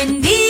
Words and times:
Buen 0.00 0.22
día 0.22 0.49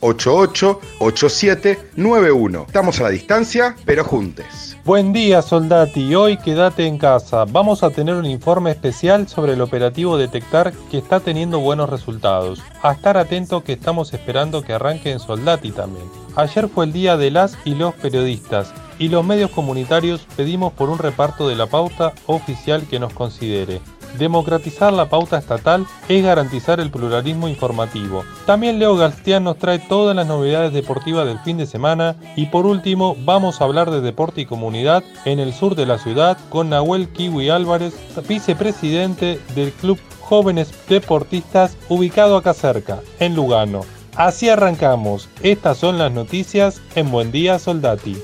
88 0.00 0.80
87 1.00 1.78
91. 1.96 2.64
Estamos 2.66 3.00
a 3.00 3.04
la 3.04 3.08
distancia, 3.10 3.76
pero 3.84 4.04
juntes. 4.04 4.76
Buen 4.84 5.12
día, 5.12 5.42
soldati. 5.42 6.14
Hoy 6.14 6.38
quédate 6.38 6.86
en 6.86 6.98
casa. 6.98 7.44
Vamos 7.44 7.82
a 7.82 7.90
tener 7.90 8.14
un 8.14 8.26
informe 8.26 8.70
especial 8.70 9.28
sobre 9.28 9.52
el 9.52 9.60
operativo 9.60 10.16
Detectar 10.16 10.72
que 10.90 10.98
está 10.98 11.20
teniendo 11.20 11.60
buenos 11.60 11.90
resultados. 11.90 12.62
A 12.82 12.92
estar 12.92 13.16
atento 13.16 13.64
que 13.64 13.74
estamos 13.74 14.14
esperando 14.14 14.62
que 14.62 14.72
arranque 14.72 15.10
en 15.10 15.20
Soldati 15.20 15.72
también. 15.72 16.06
Ayer 16.36 16.68
fue 16.68 16.86
el 16.86 16.92
día 16.92 17.16
de 17.16 17.30
las 17.30 17.58
y 17.64 17.74
los 17.74 17.94
periodistas 17.94 18.72
y 18.98 19.08
los 19.08 19.24
medios 19.24 19.50
comunitarios 19.50 20.26
pedimos 20.36 20.72
por 20.72 20.90
un 20.90 20.98
reparto 20.98 21.48
de 21.48 21.56
la 21.56 21.66
pauta 21.66 22.12
oficial 22.26 22.86
que 22.88 22.98
nos 22.98 23.12
considere. 23.12 23.80
Democratizar 24.16 24.92
la 24.92 25.08
pauta 25.08 25.38
estatal 25.38 25.86
es 26.08 26.24
garantizar 26.24 26.80
el 26.80 26.90
pluralismo 26.90 27.48
informativo. 27.48 28.24
También 28.46 28.78
Leo 28.78 28.96
Galstián 28.96 29.44
nos 29.44 29.58
trae 29.58 29.78
todas 29.78 30.16
las 30.16 30.26
novedades 30.26 30.72
deportivas 30.72 31.26
del 31.26 31.38
fin 31.40 31.56
de 31.58 31.66
semana 31.66 32.16
y 32.36 32.46
por 32.46 32.66
último 32.66 33.16
vamos 33.24 33.60
a 33.60 33.64
hablar 33.64 33.90
de 33.90 34.00
deporte 34.00 34.40
y 34.40 34.46
comunidad 34.46 35.04
en 35.24 35.38
el 35.38 35.52
sur 35.52 35.74
de 35.74 35.86
la 35.86 35.98
ciudad 35.98 36.38
con 36.48 36.70
Nahuel 36.70 37.08
Kiwi 37.08 37.50
Álvarez, 37.50 37.94
vicepresidente 38.28 39.40
del 39.54 39.72
Club 39.72 39.98
Jóvenes 40.20 40.72
Deportistas 40.88 41.76
ubicado 41.88 42.36
acá 42.36 42.54
cerca, 42.54 43.00
en 43.18 43.34
Lugano. 43.34 43.80
Así 44.16 44.48
arrancamos. 44.48 45.28
Estas 45.42 45.78
son 45.78 45.96
las 45.96 46.10
noticias 46.10 46.82
en 46.96 47.10
Buen 47.10 47.30
Día 47.30 47.58
Soldati. 47.58 48.16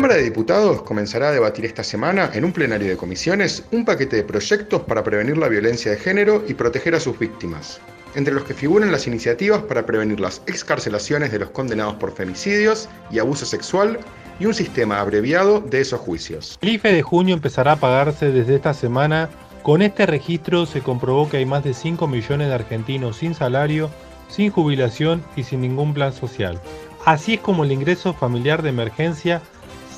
Cámara 0.00 0.16
de 0.16 0.22
Diputados 0.22 0.80
comenzará 0.80 1.28
a 1.28 1.32
debatir 1.32 1.66
esta 1.66 1.84
semana 1.84 2.30
en 2.32 2.46
un 2.46 2.54
plenario 2.54 2.88
de 2.88 2.96
comisiones 2.96 3.64
un 3.70 3.84
paquete 3.84 4.16
de 4.16 4.22
proyectos 4.22 4.80
para 4.84 5.04
prevenir 5.04 5.36
la 5.36 5.46
violencia 5.46 5.90
de 5.90 5.98
género 5.98 6.42
y 6.48 6.54
proteger 6.54 6.94
a 6.94 7.00
sus 7.00 7.18
víctimas, 7.18 7.82
entre 8.14 8.32
los 8.32 8.44
que 8.44 8.54
figuran 8.54 8.92
las 8.92 9.06
iniciativas 9.06 9.60
para 9.64 9.84
prevenir 9.84 10.18
las 10.18 10.40
excarcelaciones 10.46 11.32
de 11.32 11.40
los 11.40 11.50
condenados 11.50 11.96
por 11.96 12.14
femicidios 12.14 12.88
y 13.10 13.18
abuso 13.18 13.44
sexual 13.44 14.00
y 14.38 14.46
un 14.46 14.54
sistema 14.54 15.00
abreviado 15.00 15.60
de 15.60 15.82
esos 15.82 16.00
juicios. 16.00 16.58
El 16.62 16.70
IFE 16.70 16.94
de 16.94 17.02
junio 17.02 17.34
empezará 17.34 17.72
a 17.72 17.76
pagarse 17.76 18.32
desde 18.32 18.54
esta 18.54 18.72
semana. 18.72 19.28
Con 19.62 19.82
este 19.82 20.06
registro 20.06 20.64
se 20.64 20.80
comprobó 20.80 21.28
que 21.28 21.36
hay 21.36 21.44
más 21.44 21.62
de 21.62 21.74
5 21.74 22.06
millones 22.06 22.48
de 22.48 22.54
argentinos 22.54 23.18
sin 23.18 23.34
salario, 23.34 23.90
sin 24.28 24.50
jubilación 24.50 25.22
y 25.36 25.42
sin 25.42 25.60
ningún 25.60 25.92
plan 25.92 26.14
social. 26.14 26.58
Así 27.04 27.34
es 27.34 27.40
como 27.40 27.64
el 27.64 27.72
ingreso 27.72 28.14
familiar 28.14 28.62
de 28.62 28.70
emergencia 28.70 29.42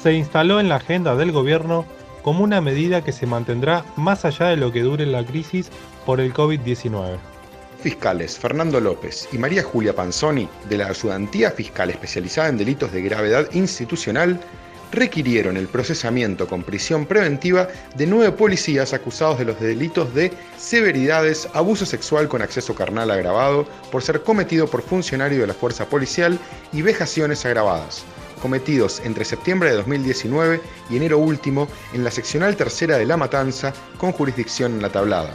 se 0.03 0.13
instaló 0.15 0.59
en 0.59 0.69
la 0.69 0.77
agenda 0.77 1.15
del 1.15 1.31
gobierno 1.31 1.87
como 2.23 2.43
una 2.43 2.61
medida 2.61 3.05
que 3.05 3.13
se 3.13 3.27
mantendrá 3.27 3.85
más 3.97 4.25
allá 4.25 4.47
de 4.47 4.57
lo 4.57 4.73
que 4.73 4.83
dure 4.83 5.07
la 5.07 5.25
crisis 5.25 5.71
por 6.05 6.21
el 6.21 6.35
COVID-19. 6.35 7.19
Fiscales 7.81 8.37
Fernando 8.37 8.81
López 8.81 9.29
y 9.33 9.39
María 9.39 9.63
Julia 9.63 9.95
Panzoni, 9.95 10.49
de 10.69 10.79
la 10.79 10.87
Ayudantía 10.87 11.53
Fiscal 11.53 11.91
especializada 11.91 12.49
en 12.49 12.59
delitos 12.59 12.93
de 12.93 13.03
gravedad 13.03 13.49
institucional, 13.53 14.41
requirieron 14.91 15.57
el 15.57 15.69
procesamiento 15.69 16.49
con 16.49 16.65
prisión 16.65 17.07
preventiva 17.07 17.69
de 17.95 18.07
nueve 18.07 18.33
policías 18.33 18.93
acusados 18.93 19.39
de 19.39 19.47
los 19.47 19.61
delitos 19.61 20.13
de 20.15 20.33
severidades, 20.59 21.49
abuso 21.55 21.87
sexual 21.87 22.29
con 22.29 22.43
acceso 22.43 22.75
carnal 22.75 23.11
agravado 23.11 23.67
por 23.91 24.03
ser 24.03 24.23
cometido 24.23 24.67
por 24.67 24.83
funcionario 24.83 25.41
de 25.41 25.47
la 25.47 25.55
fuerza 25.55 25.87
policial 25.87 26.39
y 26.73 26.83
vejaciones 26.83 27.47
agravadas 27.47 28.05
cometidos 28.43 29.01
entre 29.05 29.25
septiembre 29.25 29.71
de 29.71 29.77
2019 29.77 30.61
y 30.91 30.97
enero 30.97 31.19
último 31.19 31.69
en 31.95 32.05
la 32.05 32.11
seccional 32.11 32.57
tercera 32.57 32.99
de 32.99 33.07
La 33.07 33.17
Matanza 33.17 33.73
con 33.97 34.13
jurisdicción 34.13 34.73
en 34.73 34.83
la 34.83 34.91
tablada. 34.91 35.33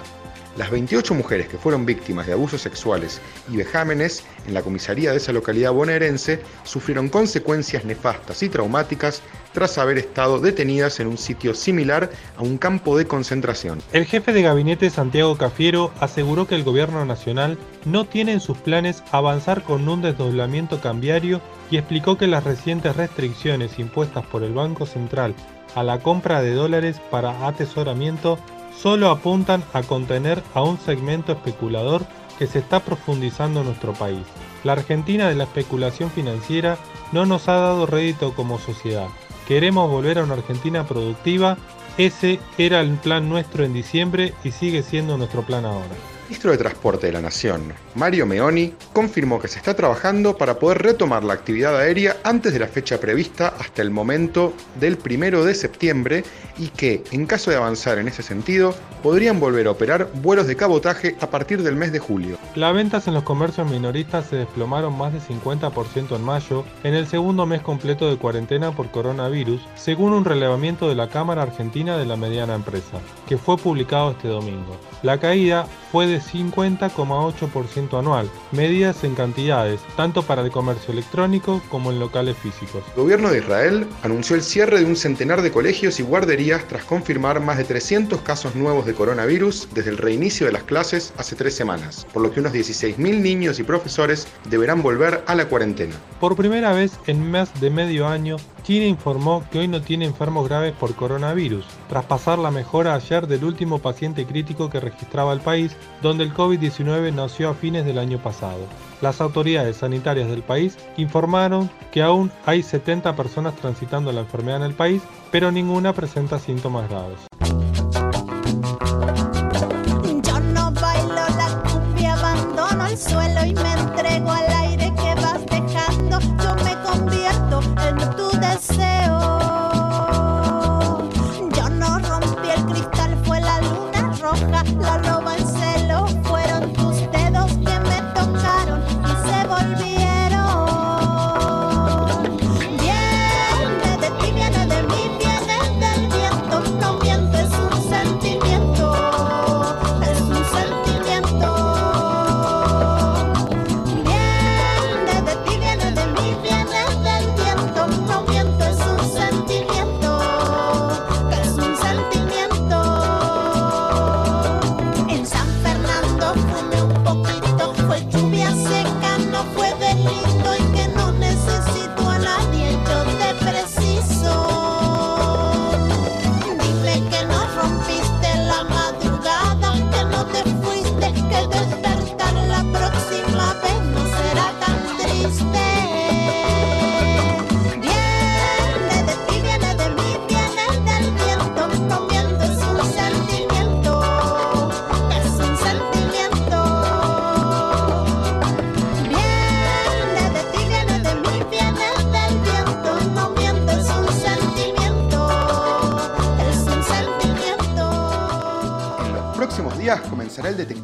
Las 0.58 0.72
28 0.72 1.14
mujeres 1.14 1.48
que 1.48 1.60
fueron 1.60 1.86
víctimas 1.86 2.26
de 2.26 2.34
abusos 2.34 2.62
sexuales 2.62 3.22
y 3.48 3.58
vejámenes 3.58 4.24
en 4.48 4.56
la 4.56 4.64
comisaría 4.64 5.12
de 5.12 5.18
esa 5.18 5.32
localidad 5.32 5.72
bonaerense 5.72 6.42
sufrieron 6.64 7.10
consecuencias 7.10 7.86
nefastas 7.86 8.42
y 8.42 8.50
traumáticas 8.50 9.22
tras 9.54 9.78
haber 9.78 10.00
estado 10.00 10.40
detenidas 10.40 11.00
en 11.00 11.08
un 11.08 11.20
sitio 11.20 11.54
similar 11.54 12.10
a 12.38 12.42
un 12.42 12.58
campo 12.58 12.98
de 12.98 13.06
concentración. 13.06 13.84
El 13.94 14.06
jefe 14.06 14.34
de 14.34 14.42
gabinete 14.42 14.90
Santiago 14.90 15.38
Cafiero 15.38 15.92
aseguró 16.00 16.48
que 16.48 16.56
el 16.56 16.64
gobierno 16.64 17.06
nacional 17.06 17.60
no 17.86 18.06
tiene 18.06 18.34
en 18.34 18.40
sus 18.40 18.58
planes 18.58 19.04
avanzar 19.12 19.62
con 19.62 19.88
un 19.88 20.02
desdoblamiento 20.02 20.82
cambiario 20.82 21.40
y 21.70 21.78
explicó 21.78 22.18
que 22.18 22.26
las 22.26 22.44
recientes 22.44 22.96
restricciones 22.96 23.78
impuestas 23.78 24.26
por 24.26 24.42
el 24.42 24.54
Banco 24.54 24.88
Central 24.88 25.36
a 25.76 25.84
la 25.84 26.00
compra 26.00 26.42
de 26.42 26.54
dólares 26.54 27.00
para 27.12 27.48
atesoramiento 27.48 28.40
solo 28.82 29.10
apuntan 29.10 29.64
a 29.74 29.84
contener 29.84 30.44
a 30.54 30.62
un 30.62 30.80
segmento 30.80 31.32
especulador 31.32 32.06
que 32.38 32.48
se 32.48 32.60
está 32.60 32.80
profundizando 32.80 33.62
en 33.62 33.68
nuestro 33.68 33.94
país. 33.94 34.24
La 34.64 34.74
Argentina 34.74 35.28
de 35.28 35.36
la 35.36 35.46
especulación 35.46 36.12
financiera 36.12 36.78
no 37.12 37.26
nos 37.26 37.48
ha 37.48 37.56
dado 37.56 37.86
rédito 37.86 38.34
como 38.34 38.60
sociedad. 38.60 39.08
Queremos 39.48 39.90
volver 39.90 40.20
a 40.20 40.24
una 40.24 40.36
Argentina 40.36 40.86
productiva. 40.86 41.58
Ese 41.98 42.40
era 42.58 42.82
el 42.82 42.92
plan 42.98 43.30
nuestro 43.30 43.64
en 43.64 43.74
diciembre 43.74 44.34
y 44.44 44.52
sigue 44.52 44.84
siendo 44.84 45.18
nuestro 45.18 45.42
plan 45.44 45.66
ahora. 45.66 45.96
Ministro 46.28 46.52
de 46.52 46.58
Transporte 46.58 47.08
de 47.08 47.14
la 47.14 47.22
Nación, 47.22 47.72
Mario 47.96 48.26
Meoni, 48.26 48.74
confirmó 48.92 49.40
que 49.40 49.48
se 49.48 49.60
está 49.60 49.78
trabajando 49.78 50.36
para 50.36 50.60
poder 50.60 50.80
retomar 50.80 51.24
la 51.24 51.34
actividad 51.34 51.78
aérea 51.78 52.18
antes 52.26 52.52
de 52.52 52.60
la 52.60 52.68
fecha 52.68 53.00
prevista 53.00 53.54
hasta 53.58 53.82
el 53.82 53.92
momento 53.92 54.52
del 54.78 54.98
primero 54.98 55.46
de 55.46 55.56
septiembre 55.56 56.26
y 56.58 56.68
que, 56.68 57.02
en 57.12 57.28
caso 57.28 57.50
de 57.50 57.56
avanzar 57.56 57.98
en 57.98 58.10
ese 58.10 58.24
sentido, 58.24 58.76
podrían 59.02 59.40
volver 59.40 59.68
a 59.68 59.72
operar 59.72 60.10
vuelos 60.16 60.48
de 60.48 60.58
cabotaje 60.58 61.16
a 61.22 61.30
partir 61.30 61.64
del 61.64 61.78
mes 61.78 61.94
de 61.94 62.00
julio. 62.00 62.38
Las 62.56 62.74
ventas 62.74 63.08
en 63.08 63.14
los 63.14 63.24
comercios 63.24 63.70
minoristas 63.70 64.26
se 64.26 64.36
desplomaron 64.36 64.98
más 64.98 65.14
de 65.14 65.22
50% 65.22 66.14
en 66.14 66.24
mayo, 66.24 66.66
en 66.84 66.94
el 66.94 67.08
segundo 67.08 67.46
mes 67.46 67.62
completo 67.62 68.10
de 68.10 68.18
cuarentena 68.18 68.74
por 68.74 68.92
coronavirus, 68.92 69.62
según 69.76 70.12
un 70.12 70.26
relevamiento 70.26 70.90
de 70.90 70.96
la 70.96 71.08
Cámara 71.08 71.44
Argentina 71.44 71.98
de 71.98 72.06
la 72.06 72.18
Mediana 72.18 72.56
Empresa, 72.56 73.00
que 73.30 73.38
fue 73.38 73.58
publicado 73.58 74.12
este 74.12 74.28
domingo. 74.28 74.76
La 75.04 75.20
caída 75.20 75.68
fue 75.92 76.08
de 76.08 76.17
50,8% 76.22 78.00
anual, 78.00 78.30
medidas 78.52 79.04
en 79.04 79.16
cantidades, 79.16 79.82
tanto 79.96 80.24
para 80.24 80.42
el 80.42 80.52
comercio 80.52 80.92
electrónico 80.94 81.62
como 81.70 81.92
en 81.92 82.00
locales 82.00 82.38
físicos. 82.38 82.84
El 82.96 83.04
gobierno 83.04 83.30
de 83.30 83.40
Israel 83.40 83.88
anunció 84.04 84.36
el 84.36 84.44
cierre 84.44 84.80
de 84.80 84.86
un 84.86 84.96
centenar 84.96 85.42
de 85.42 85.52
colegios 85.52 86.00
y 86.00 86.04
guarderías 86.04 86.68
tras 86.68 86.84
confirmar 86.84 87.40
más 87.40 87.58
de 87.58 87.64
300 87.64 88.22
casos 88.22 88.56
nuevos 88.56 88.86
de 88.86 88.94
coronavirus 88.94 89.70
desde 89.74 89.92
el 89.92 89.98
reinicio 89.98 90.46
de 90.46 90.54
las 90.54 90.64
clases 90.64 91.14
hace 91.18 91.36
tres 91.36 91.56
semanas, 91.56 92.06
por 92.14 92.22
lo 92.22 92.32
que 92.32 92.40
unos 92.40 92.54
16.000 92.54 92.98
niños 93.22 93.60
y 93.60 93.64
profesores 93.64 94.28
deberán 94.50 94.82
volver 94.82 95.24
a 95.28 95.36
la 95.36 95.48
cuarentena. 95.48 95.96
Por 96.20 96.36
primera 96.36 96.74
vez 96.74 96.94
en 97.08 97.30
más 97.30 97.60
de 97.60 97.70
medio 97.70 98.08
año, 98.08 98.38
China 98.68 98.86
informó 98.86 99.46
que 99.50 99.60
hoy 99.60 99.70
no 99.70 99.82
tiene 99.82 100.04
enfermos 100.04 100.50
graves 100.50 100.74
por 100.74 100.94
coronavirus, 100.94 101.66
tras 101.88 102.04
pasar 102.04 102.38
la 102.38 102.52
mejora 102.52 102.96
ayer 102.96 103.26
del 103.26 103.46
último 103.46 103.80
paciente 103.80 104.26
crítico 104.26 104.70
que 104.70 104.82
registraba 104.82 105.32
el 105.32 105.40
país, 105.40 105.78
donde 106.02 106.26
el 106.26 106.34
COVID-19 106.34 107.14
nació 107.14 107.48
a 107.48 107.54
fines 107.54 107.86
del 107.86 107.98
año 107.98 108.18
pasado. 108.18 108.60
Las 109.00 109.22
autoridades 109.22 109.78
sanitarias 109.78 110.28
del 110.28 110.44
país 110.44 110.78
informaron 110.98 111.70
que 111.94 112.02
aún 112.02 112.30
hay 112.46 112.62
70 112.62 113.16
personas 113.16 113.56
transitando 113.56 114.12
la 114.12 114.20
enfermedad 114.20 114.58
en 114.58 114.64
el 114.64 114.74
país, 114.74 115.02
pero 115.32 115.50
ninguna 115.50 115.94
presenta 115.94 116.38
síntomas 116.38 116.90
graves. 116.90 117.20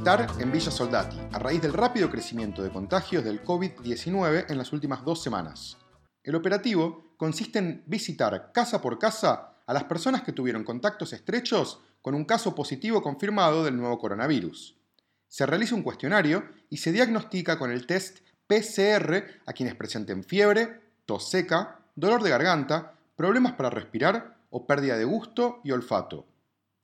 En 0.06 0.52
Villa 0.52 0.70
Soldati, 0.70 1.16
a 1.32 1.40
raíz 1.40 1.62
del 1.62 1.72
rápido 1.72 2.10
crecimiento 2.10 2.62
de 2.62 2.70
contagios 2.70 3.24
del 3.24 3.42
COVID-19 3.42 4.48
en 4.50 4.58
las 4.58 4.74
últimas 4.74 5.06
dos 5.06 5.24
semanas. 5.24 5.78
El 6.22 6.36
operativo 6.36 7.14
consiste 7.16 7.60
en 7.60 7.84
visitar 7.88 8.52
casa 8.52 8.82
por 8.82 9.00
casa 9.00 9.54
a 9.66 9.74
las 9.74 9.86
personas 9.86 10.24
que 10.24 10.34
tuvieron 10.34 10.66
contactos 10.66 11.14
estrechos 11.14 11.80
con 12.02 12.16
un 12.16 12.26
caso 12.26 12.54
positivo 12.54 13.02
confirmado 13.02 13.64
del 13.64 13.78
nuevo 13.78 13.98
coronavirus. 13.98 14.78
Se 15.30 15.46
realiza 15.46 15.74
un 15.74 15.84
cuestionario 15.84 16.50
y 16.70 16.78
se 16.78 16.92
diagnostica 16.92 17.58
con 17.58 17.72
el 17.72 17.88
test 17.88 18.20
PCR 18.46 19.24
a 19.46 19.54
quienes 19.54 19.76
presenten 19.76 20.26
fiebre, 20.26 20.82
tos 21.06 21.30
seca, 21.30 21.80
dolor 21.96 22.24
de 22.24 22.30
garganta, 22.30 22.96
problemas 23.16 23.54
para 23.54 23.70
respirar 23.70 24.36
o 24.50 24.68
pérdida 24.68 24.98
de 24.98 25.06
gusto 25.06 25.62
y 25.64 25.72
olfato. 25.72 26.28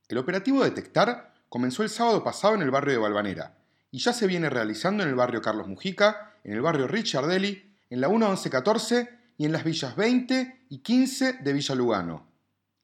El 0.08 0.16
operativo 0.16 0.64
Detectar 0.64 1.29
comenzó 1.50 1.82
el 1.82 1.90
sábado 1.90 2.24
pasado 2.24 2.54
en 2.54 2.62
el 2.62 2.70
barrio 2.70 2.94
de 2.94 3.00
Balvanera 3.00 3.58
y 3.90 3.98
ya 3.98 4.14
se 4.14 4.26
viene 4.26 4.48
realizando 4.48 5.02
en 5.02 5.10
el 5.10 5.16
barrio 5.16 5.42
Carlos 5.42 5.66
Mujica, 5.66 6.36
en 6.44 6.52
el 6.52 6.62
barrio 6.62 6.86
Richardelli, 6.86 7.74
en 7.90 8.00
la 8.00 8.08
1114 8.08 9.10
y 9.36 9.44
en 9.44 9.52
las 9.52 9.64
villas 9.64 9.96
20 9.96 10.66
y 10.70 10.78
15 10.78 11.34
de 11.34 11.52
Villa 11.52 11.74
Lugano. 11.74 12.26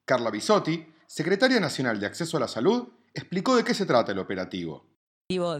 Carla 0.05 0.29
Bisotti, 0.29 0.85
secretaria 1.07 1.59
nacional 1.59 1.99
de 1.99 2.07
Acceso 2.07 2.37
a 2.37 2.41
la 2.41 2.47
Salud, 2.47 2.89
explicó 3.13 3.55
de 3.55 3.63
qué 3.63 3.73
se 3.73 3.85
trata 3.85 4.11
el 4.11 4.19
operativo. 4.19 4.85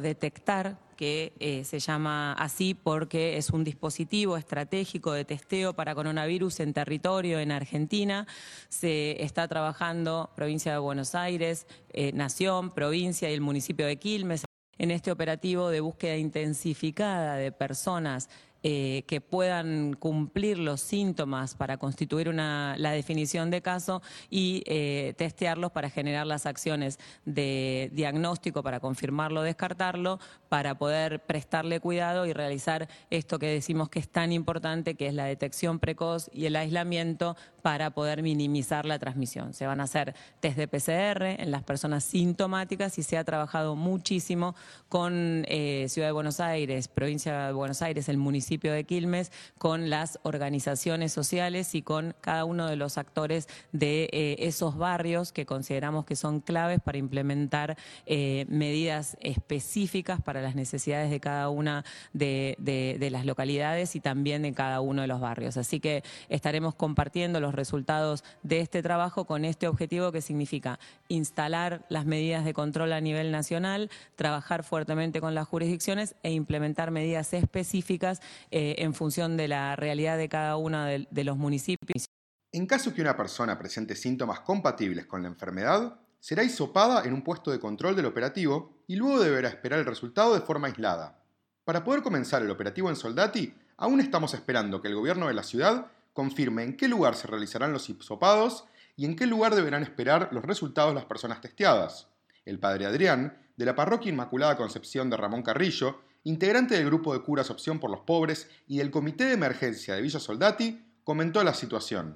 Detectar, 0.01 0.77
que 0.97 1.31
eh, 1.39 1.63
se 1.63 1.79
llama 1.79 2.33
así 2.33 2.73
porque 2.73 3.37
es 3.37 3.51
un 3.51 3.63
dispositivo 3.63 4.35
estratégico 4.35 5.13
de 5.13 5.23
testeo 5.23 5.73
para 5.73 5.95
coronavirus 5.95 6.59
en 6.59 6.73
territorio 6.73 7.39
en 7.39 7.53
Argentina. 7.53 8.27
Se 8.67 9.23
está 9.23 9.47
trabajando 9.47 10.31
provincia 10.35 10.73
de 10.73 10.79
Buenos 10.79 11.15
Aires, 11.15 11.67
eh, 11.93 12.11
Nación, 12.11 12.71
provincia 12.71 13.29
y 13.29 13.33
el 13.33 13.41
municipio 13.41 13.85
de 13.85 13.97
Quilmes 13.97 14.43
en 14.77 14.91
este 14.91 15.11
operativo 15.11 15.69
de 15.69 15.79
búsqueda 15.79 16.17
intensificada 16.17 17.35
de 17.35 17.51
personas 17.51 18.29
eh, 18.63 19.03
que 19.07 19.21
puedan 19.21 19.93
cumplir 19.93 20.57
los 20.57 20.81
síntomas 20.81 21.55
para 21.55 21.77
constituir 21.77 22.27
una, 22.29 22.75
la 22.77 22.91
definición 22.91 23.51
de 23.51 23.61
caso 23.61 24.01
y 24.29 24.63
eh, 24.65 25.13
testearlos 25.17 25.71
para 25.71 25.89
generar 25.89 26.25
las 26.25 26.45
acciones 26.45 26.99
de 27.25 27.91
diagnóstico, 27.93 28.63
para 28.63 28.79
confirmarlo 28.79 29.41
descartarlo, 29.43 30.19
para 30.49 30.77
poder 30.77 31.19
prestarle 31.21 31.79
cuidado 31.79 32.25
y 32.25 32.33
realizar 32.33 32.89
esto 33.09 33.39
que 33.39 33.47
decimos 33.47 33.89
que 33.89 33.99
es 33.99 34.09
tan 34.09 34.31
importante, 34.31 34.95
que 34.95 35.07
es 35.07 35.13
la 35.13 35.25
detección 35.25 35.79
precoz 35.79 36.29
y 36.33 36.45
el 36.45 36.55
aislamiento 36.55 37.35
para 37.61 37.91
poder 37.91 38.23
minimizar 38.23 38.85
la 38.85 38.97
transmisión. 38.97 39.53
Se 39.53 39.67
van 39.67 39.81
a 39.81 39.83
hacer 39.83 40.15
test 40.39 40.57
de 40.57 40.67
PCR 40.67 41.41
en 41.41 41.51
las 41.51 41.63
personas 41.63 42.03
sintomáticas 42.03 42.97
y 42.97 43.03
se 43.03 43.17
ha 43.17 43.23
trabajado 43.23 43.75
muchísimo 43.75 44.55
con 44.89 45.45
eh, 45.47 45.85
Ciudad 45.89 46.07
de 46.07 46.13
Buenos 46.13 46.39
Aires, 46.39 46.87
provincia 46.87 47.47
de 47.47 47.53
Buenos 47.53 47.81
Aires, 47.81 48.09
el 48.09 48.17
municipio 48.17 48.56
de 48.59 48.83
Quilmes, 48.83 49.31
con 49.57 49.89
las 49.89 50.19
organizaciones 50.23 51.11
sociales 51.13 51.75
y 51.75 51.81
con 51.81 52.15
cada 52.21 52.45
uno 52.45 52.67
de 52.67 52.75
los 52.75 52.97
actores 52.97 53.47
de 53.71 54.09
eh, 54.11 54.35
esos 54.39 54.77
barrios 54.77 55.31
que 55.31 55.45
consideramos 55.45 56.05
que 56.05 56.15
son 56.15 56.41
claves 56.41 56.79
para 56.81 56.97
implementar 56.97 57.77
eh, 58.05 58.45
medidas 58.49 59.17
específicas 59.21 60.21
para 60.21 60.41
las 60.41 60.55
necesidades 60.55 61.09
de 61.09 61.19
cada 61.19 61.49
una 61.49 61.85
de, 62.13 62.55
de 62.57 63.09
las 63.09 63.25
localidades 63.25 63.95
y 63.95 63.99
también 63.99 64.41
de 64.41 64.53
cada 64.53 64.81
uno 64.81 65.01
de 65.01 65.07
los 65.07 65.19
barrios. 65.19 65.57
Así 65.57 65.79
que 65.79 66.03
estaremos 66.29 66.75
compartiendo 66.75 67.39
los 67.39 67.53
resultados 67.55 68.23
de 68.43 68.59
este 68.59 68.81
trabajo 68.81 69.25
con 69.25 69.45
este 69.45 69.67
objetivo 69.67 70.11
que 70.11 70.21
significa 70.21 70.79
instalar 71.07 71.85
las 71.89 72.05
medidas 72.05 72.45
de 72.45 72.53
control 72.53 72.93
a 72.93 73.01
nivel 73.01 73.31
nacional, 73.31 73.89
trabajar 74.15 74.63
fuertemente 74.63 75.21
con 75.21 75.35
las 75.35 75.47
jurisdicciones 75.47 76.15
e 76.23 76.31
implementar 76.31 76.91
medidas 76.91 77.33
específicas 77.33 78.21
eh, 78.51 78.75
en 78.79 78.93
función 78.93 79.37
de 79.37 79.47
la 79.47 79.75
realidad 79.75 80.17
de 80.17 80.29
cada 80.29 80.57
uno 80.57 80.83
de, 80.85 81.07
de 81.09 81.23
los 81.23 81.37
municipios. 81.37 82.05
En 82.51 82.65
caso 82.65 82.93
que 82.93 83.01
una 83.01 83.17
persona 83.17 83.57
presente 83.59 83.95
síntomas 83.95 84.39
compatibles 84.39 85.05
con 85.05 85.21
la 85.21 85.27
enfermedad, 85.27 85.99
será 86.19 86.43
hisopada 86.43 87.03
en 87.05 87.13
un 87.13 87.23
puesto 87.23 87.51
de 87.51 87.59
control 87.59 87.95
del 87.95 88.05
operativo 88.05 88.81
y 88.87 88.95
luego 88.95 89.19
deberá 89.19 89.49
esperar 89.49 89.79
el 89.79 89.85
resultado 89.85 90.33
de 90.33 90.41
forma 90.41 90.67
aislada. 90.67 91.19
Para 91.63 91.83
poder 91.83 92.01
comenzar 92.01 92.41
el 92.41 92.51
operativo 92.51 92.89
en 92.89 92.95
Soldati, 92.95 93.53
aún 93.77 93.99
estamos 93.99 94.33
esperando 94.33 94.81
que 94.81 94.87
el 94.87 94.95
gobierno 94.95 95.27
de 95.27 95.33
la 95.33 95.43
ciudad 95.43 95.87
confirme 96.13 96.63
en 96.63 96.77
qué 96.77 96.87
lugar 96.87 97.15
se 97.15 97.27
realizarán 97.27 97.73
los 97.73 97.89
hisopados 97.89 98.65
y 98.95 99.05
en 99.05 99.15
qué 99.15 99.27
lugar 99.27 99.53
deberán 99.53 99.83
esperar 99.83 100.29
los 100.31 100.43
resultados 100.43 100.95
las 100.95 101.05
personas 101.05 101.41
testeadas. 101.41 102.07
El 102.45 102.59
padre 102.59 102.85
Adrián, 102.85 103.37
de 103.55 103.65
la 103.65 103.75
parroquia 103.75 104.11
Inmaculada 104.11 104.57
Concepción 104.57 105.09
de 105.09 105.17
Ramón 105.17 105.43
Carrillo, 105.43 106.01
integrante 106.27 106.75
del 106.75 106.87
grupo 106.87 107.13
de 107.13 107.23
curas 107.23 107.49
Opción 107.49 107.79
por 107.79 107.89
los 107.89 108.01
Pobres 108.01 108.51
y 108.67 108.79
del 108.79 108.91
Comité 108.91 109.25
de 109.25 109.33
Emergencia 109.33 109.95
de 109.95 110.01
Villa 110.01 110.19
Soldati, 110.19 110.77
comentó 111.03 111.41
la 111.41 111.53
situación. 111.53 112.15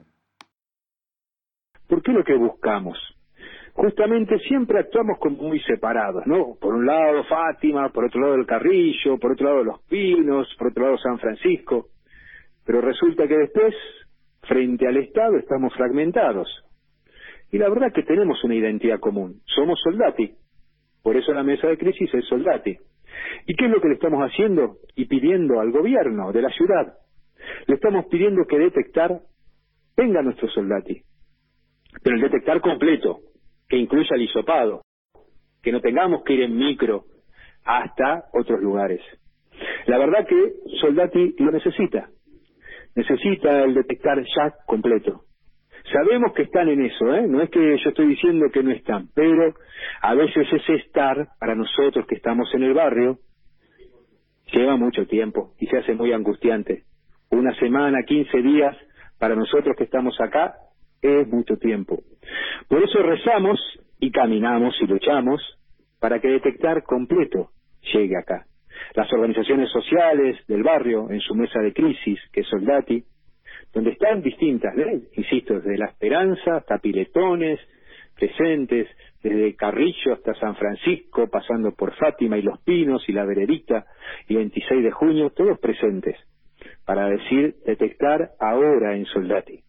¿Por 1.88 2.04
qué 2.04 2.12
lo 2.12 2.24
que 2.24 2.36
buscamos? 2.36 2.98
Justamente 3.74 4.38
siempre 4.40 4.80
actuamos 4.80 5.18
como 5.18 5.38
muy 5.38 5.62
separados, 5.62 6.28
¿no? 6.28 6.56
Por 6.60 6.76
un 6.76 6.86
lado 6.86 7.24
Fátima, 7.24 7.88
por 7.90 8.06
otro 8.06 8.20
lado 8.20 8.36
el 8.36 8.46
Carrillo, 8.46 9.18
por 9.18 9.32
otro 9.32 9.46
lado 9.46 9.64
Los 9.64 9.82
Pinos, 9.84 10.48
por 10.58 10.68
otro 10.68 10.84
lado 10.84 10.98
San 10.98 11.18
Francisco. 11.18 11.88
Pero 12.66 12.82
resulta 12.82 13.26
que 13.30 13.38
después, 13.38 13.74
frente 14.42 14.88
al 14.88 14.98
Estado, 14.98 15.38
estamos 15.38 15.74
fragmentados. 15.74 16.50
Y 17.50 17.58
la 17.58 17.70
verdad 17.70 17.94
que 17.94 18.04
tenemos 18.04 18.44
una 18.44 18.56
identidad 18.56 19.00
común. 19.00 19.40
Somos 19.46 19.80
soldati. 19.82 20.36
Por 21.02 21.16
eso 21.16 21.34
la 21.34 21.44
mesa 21.44 21.68
de 21.68 21.78
crisis 21.78 22.14
es 22.14 22.26
soldati. 22.28 22.78
¿Y 23.48 23.56
qué 23.56 23.66
es 23.66 23.72
lo 23.72 23.82
que 23.82 23.90
le 23.90 23.96
estamos 23.96 24.22
haciendo 24.22 24.78
y 24.96 25.06
pidiendo 25.06 25.60
al 25.60 25.72
gobierno 25.72 26.32
de 26.32 26.42
la 26.42 26.50
ciudad? 26.50 26.94
Le 27.68 27.76
estamos 27.76 28.06
pidiendo 28.06 28.46
que 28.46 28.58
detectar 28.58 29.22
venga 29.96 30.22
nuestro 30.22 30.48
soldati, 30.50 31.02
pero 32.04 32.16
el 32.16 32.22
detectar 32.22 32.62
completo, 32.62 33.20
que 33.68 33.78
incluya 33.78 34.16
el 34.16 34.24
hisopado, 34.24 34.82
que 35.62 35.72
no 35.72 35.80
tengamos 35.80 36.24
que 36.24 36.34
ir 36.34 36.42
en 36.44 36.58
micro 36.58 37.06
hasta 37.64 38.26
otros 38.34 38.62
lugares. 38.62 39.02
La 39.86 39.98
verdad 39.98 40.26
que 40.28 40.54
Soldati 40.80 41.36
lo 41.40 41.52
necesita, 41.52 42.10
necesita 42.96 43.64
el 43.64 43.74
detectar 43.74 44.24
ya 44.36 44.56
completo. 44.66 45.26
Sabemos 45.92 46.34
que 46.34 46.44
están 46.44 46.70
en 46.70 46.86
eso, 46.86 47.14
¿eh? 47.16 47.28
no 47.28 47.42
es 47.42 47.50
que 47.50 47.78
yo 47.78 47.90
estoy 47.90 48.08
diciendo 48.08 48.48
que 48.52 48.64
no 48.64 48.72
están, 48.72 49.10
pero 49.16 49.54
a 50.02 50.14
veces 50.14 50.48
ese 50.52 50.76
estar, 50.76 51.30
para 51.40 51.56
nosotros 51.56 52.06
que 52.08 52.16
estamos 52.16 52.54
en 52.54 52.64
el 52.64 52.74
barrio, 52.74 53.20
lleva 54.52 54.76
mucho 54.78 55.08
tiempo 55.08 55.54
y 55.60 55.68
se 55.68 55.78
hace 55.78 55.94
muy 55.94 56.12
angustiante. 56.12 56.84
Una 57.30 57.56
semana, 57.56 58.04
quince 58.04 58.42
días, 58.42 58.76
para 59.18 59.36
nosotros 59.36 59.76
que 59.78 59.86
estamos 59.86 60.20
acá, 60.20 60.56
es 61.02 61.28
mucho 61.28 61.58
tiempo. 61.58 62.00
Por 62.68 62.84
eso 62.84 63.02
rezamos 63.02 63.60
y 64.00 64.12
caminamos 64.12 64.76
y 64.82 64.88
luchamos 64.88 65.58
para 66.00 66.20
que 66.20 66.28
detectar 66.28 66.84
completo 66.84 67.52
llegue 67.94 68.18
acá. 68.18 68.46
Las 68.96 69.12
organizaciones 69.14 69.70
sociales 69.70 70.38
del 70.48 70.64
barrio, 70.64 71.10
en 71.10 71.20
su 71.22 71.36
mesa 71.36 71.60
de 71.60 71.74
crisis, 71.74 72.20
que 72.32 72.42
es 72.42 72.48
Soldati, 72.48 73.04
donde 73.74 73.92
están 73.92 74.22
distintas, 74.22 74.78
¿eh? 74.78 75.02
insisto, 75.14 75.56
desde 75.56 75.78
La 75.78 75.88
Esperanza 75.88 76.58
hasta 76.58 76.80
Piletones, 76.80 77.60
presentes, 78.16 78.88
desde 79.24 79.56
Carrillo 79.56 80.14
hasta 80.14 80.34
San 80.36 80.56
Francisco, 80.56 81.28
pasando 81.28 81.72
por 81.74 81.94
Fátima 81.96 82.38
y 82.38 82.42
Los 82.42 82.60
Pinos 82.62 83.08
y 83.08 83.14
La 83.14 83.26
Vererita 83.26 83.86
y 84.28 84.36
26 84.36 84.84
de 84.84 84.92
junio, 84.92 85.30
todos 85.32 85.60
presentes, 85.60 86.18
para 86.86 87.08
decir, 87.08 87.56
detectar 87.66 88.32
ahora 88.40 88.96
en 88.96 89.06
Soldati. 89.06 89.64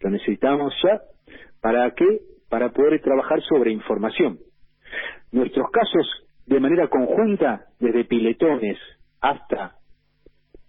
Lo 0.00 0.10
necesitamos 0.10 0.74
ya, 0.82 1.00
¿para 1.60 1.90
qué? 1.92 2.20
Para 2.48 2.70
poder 2.70 3.00
trabajar 3.00 3.40
sobre 3.42 3.72
información. 3.72 4.38
Nuestros 5.32 5.70
casos 5.70 6.26
de 6.46 6.60
manera 6.60 6.88
conjunta, 6.88 7.66
desde 7.78 8.04
Piletones 8.04 8.78
hasta, 9.20 9.76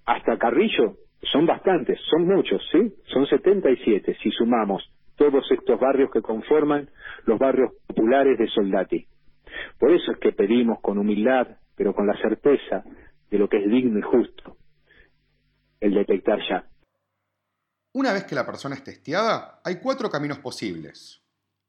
hasta 0.06 0.38
Carrillo, 0.38 0.96
son 1.32 1.46
bastantes, 1.46 2.00
son 2.10 2.26
muchos, 2.28 2.62
¿sí? 2.72 2.94
Son 3.12 3.26
77 3.26 4.18
si 4.22 4.32
sumamos 4.32 4.84
todos 5.16 5.44
estos 5.52 5.80
barrios 5.80 6.10
que 6.12 6.22
conforman 6.22 6.90
los 7.26 7.38
barrios 7.38 7.74
populares 7.86 8.38
de 8.40 8.48
Soldati. 8.48 9.08
Por 9.78 9.92
eso 9.92 10.12
es 10.14 10.18
que 10.20 10.32
pedimos 10.32 10.80
con 10.82 10.98
humildad, 10.98 11.48
pero 11.76 11.94
con 11.94 12.08
la 12.08 12.20
certeza 12.22 12.84
de 13.30 13.38
lo 13.38 13.48
que 13.48 13.58
es 13.58 13.70
digno 13.70 14.00
y 14.00 14.02
justo, 14.02 14.58
el 15.80 15.94
detectar 15.94 16.40
ya. 16.50 16.68
Una 17.94 18.14
vez 18.14 18.24
que 18.24 18.36
la 18.36 18.46
persona 18.46 18.76
es 18.76 18.84
testeada, 18.84 19.60
hay 19.64 19.76
cuatro 19.82 20.10
caminos 20.10 20.40
posibles. 20.40 21.22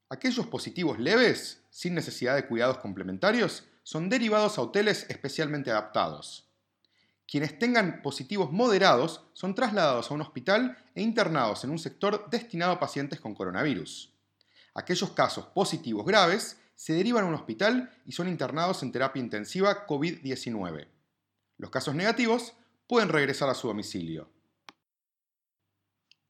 Aquellos 0.09 0.47
positivos 0.47 0.99
leves, 0.99 1.67
sin 1.69 1.95
necesidad 1.95 2.35
de 2.35 2.47
cuidados 2.47 2.77
complementarios, 2.79 3.69
son 3.83 4.09
derivados 4.09 4.57
a 4.57 4.61
hoteles 4.61 5.09
especialmente 5.09 5.69
adaptados. 5.69 6.52
Quienes 7.27 7.57
tengan 7.57 8.01
positivos 8.01 8.51
moderados 8.51 9.25
son 9.33 9.55
trasladados 9.55 10.09
a 10.09 10.13
un 10.13 10.21
hospital 10.21 10.77
e 10.93 11.01
internados 11.01 11.63
en 11.63 11.71
un 11.71 11.79
sector 11.79 12.29
destinado 12.29 12.73
a 12.73 12.79
pacientes 12.79 13.19
con 13.19 13.33
coronavirus. 13.33 14.13
Aquellos 14.75 15.11
casos 15.11 15.45
positivos 15.47 16.05
graves 16.05 16.59
se 16.75 16.93
derivan 16.93 17.25
a 17.25 17.27
un 17.27 17.35
hospital 17.35 17.91
y 18.05 18.11
son 18.11 18.27
internados 18.27 18.83
en 18.83 18.91
terapia 18.91 19.21
intensiva 19.21 19.87
COVID-19. 19.87 20.87
Los 21.57 21.69
casos 21.69 21.95
negativos 21.95 22.53
pueden 22.87 23.09
regresar 23.09 23.49
a 23.49 23.53
su 23.53 23.67
domicilio. 23.67 24.29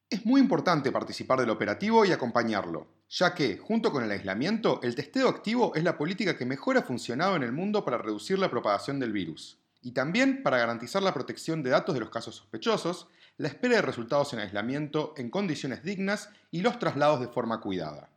Es 0.09 0.25
muy 0.25 0.41
importante 0.41 0.91
participar 0.91 1.39
del 1.39 1.49
operativo 1.49 2.05
y 2.05 2.11
acompañarlo, 2.11 2.87
ya 3.09 3.33
que, 3.33 3.57
junto 3.57 3.91
con 3.91 4.03
el 4.03 4.11
aislamiento, 4.11 4.79
el 4.83 4.93
testeo 4.93 5.27
activo 5.27 5.73
es 5.73 5.83
la 5.83 5.97
política 5.97 6.37
que 6.37 6.45
mejor 6.45 6.77
ha 6.77 6.83
funcionado 6.83 7.35
en 7.35 7.41
el 7.41 7.51
mundo 7.51 7.83
para 7.83 7.97
reducir 7.97 8.37
la 8.37 8.51
propagación 8.51 8.99
del 8.99 9.11
virus, 9.11 9.57
y 9.83 9.91
también 9.91 10.41
para 10.41 10.57
garantizar 10.57 11.03
la 11.03 11.13
protección 11.13 11.61
de 11.61 11.69
datos 11.69 11.93
de 11.93 11.99
los 11.99 12.09
casos 12.09 12.37
sospechosos, 12.37 13.07
la 13.37 13.49
espera 13.49 13.75
de 13.75 13.81
resultados 13.81 14.31
en 14.33 14.39
aislamiento 14.39 15.13
en 15.17 15.29
condiciones 15.29 15.83
dignas 15.83 16.29
y 16.51 16.61
los 16.61 16.79
traslados 16.79 17.19
de 17.19 17.27
forma 17.27 17.59
cuidada. 17.59 18.09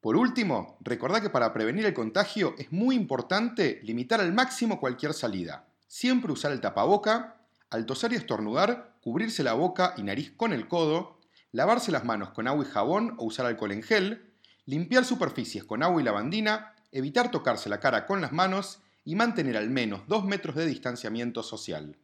Por 0.00 0.16
último, 0.16 0.78
recordá 0.80 1.20
que 1.20 1.28
para 1.28 1.52
prevenir 1.52 1.84
el 1.84 1.92
contagio 1.92 2.54
es 2.56 2.72
muy 2.72 2.94
importante 2.94 3.80
limitar 3.82 4.20
al 4.20 4.32
máximo 4.32 4.80
cualquier 4.80 5.12
salida. 5.12 5.66
Siempre 5.88 6.32
usar 6.32 6.52
el 6.52 6.60
tapaboca, 6.60 7.36
al 7.68 7.84
toser 7.84 8.12
y 8.12 8.16
estornudar, 8.16 8.94
cubrirse 9.02 9.42
la 9.42 9.54
boca 9.54 9.94
y 9.96 10.02
nariz 10.02 10.32
con 10.36 10.52
el 10.52 10.68
codo, 10.68 11.18
lavarse 11.52 11.92
las 11.92 12.04
manos 12.04 12.30
con 12.30 12.46
agua 12.46 12.64
y 12.64 12.70
jabón 12.70 13.14
o 13.18 13.24
usar 13.24 13.46
alcohol 13.46 13.72
en 13.72 13.82
gel, 13.82 14.32
limpiar 14.66 15.04
superficies 15.04 15.64
con 15.64 15.82
agua 15.82 16.00
y 16.00 16.04
lavandina, 16.04 16.74
evitar 16.92 17.30
tocarse 17.30 17.68
la 17.68 17.80
cara 17.80 18.06
con 18.06 18.20
las 18.20 18.32
manos 18.32 18.80
y 19.10 19.16
mantener 19.16 19.56
al 19.56 19.70
menos 19.70 20.02
dos 20.06 20.24
metros 20.24 20.54
de 20.54 20.66
distanciamiento 20.66 21.42
social. 21.42 21.96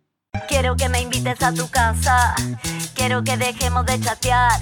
Quiero 0.48 0.74
que 0.74 0.88
me 0.88 1.00
invites 1.00 1.40
a 1.40 1.54
tu 1.54 1.68
casa, 1.68 2.34
quiero 2.96 3.22
que 3.22 3.36
dejemos 3.36 3.86
de 3.86 4.00
chatear. 4.00 4.60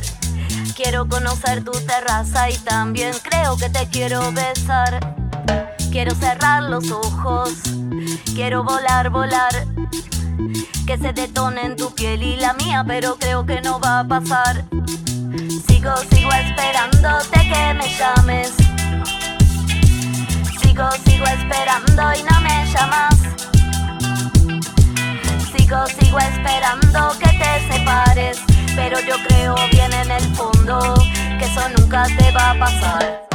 Quiero 0.77 1.09
conocer 1.09 1.65
tu 1.65 1.73
terraza 1.73 2.51
y 2.51 2.59
también 2.59 3.15
creo 3.23 3.57
que 3.57 3.71
te 3.71 3.89
quiero 3.89 4.31
besar. 4.33 5.17
Quiero 5.91 6.15
cerrar 6.15 6.65
los 6.65 6.91
ojos, 6.91 7.55
quiero 8.35 8.63
volar, 8.63 9.09
volar. 9.09 9.65
Que 10.87 10.99
se 10.99 11.15
detonen 11.15 11.77
tu 11.77 11.95
piel 11.95 12.23
y 12.23 12.37
la 12.37 12.53
mía, 12.53 12.85
pero 12.87 13.17
creo 13.17 13.47
que 13.47 13.63
no 13.63 13.81
va 13.81 14.01
a 14.01 14.07
pasar. 14.07 14.67
Sigo, 15.67 15.97
sigo 16.11 16.31
esperándote 16.31 17.41
que 17.41 17.75
me 17.75 17.89
llames. 17.97 18.74
Sigo, 20.75 20.91
sigo 21.07 21.25
esperando 21.27 22.13
y 22.15 22.23
no 22.25 22.41
me 22.41 22.67
llamas. 22.67 23.15
Sigo, 25.57 25.87
sigo 25.87 26.19
esperando 26.19 27.17
que 27.21 27.29
te 27.29 27.73
separes. 27.73 28.41
Pero 28.75 28.99
yo 28.99 29.15
creo 29.29 29.55
bien 29.71 29.93
en 29.93 30.11
el 30.11 30.35
fondo 30.35 30.97
que 31.39 31.45
eso 31.45 31.69
nunca 31.79 32.03
te 32.19 32.29
va 32.33 32.51
a 32.51 32.59
pasar. 32.59 33.34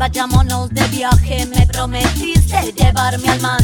Vayámonos 0.00 0.70
de 0.70 0.82
viaje, 0.88 1.44
me 1.44 1.66
prometiste 1.66 2.72
llevarme 2.72 3.28
al 3.28 3.40
mar. 3.42 3.60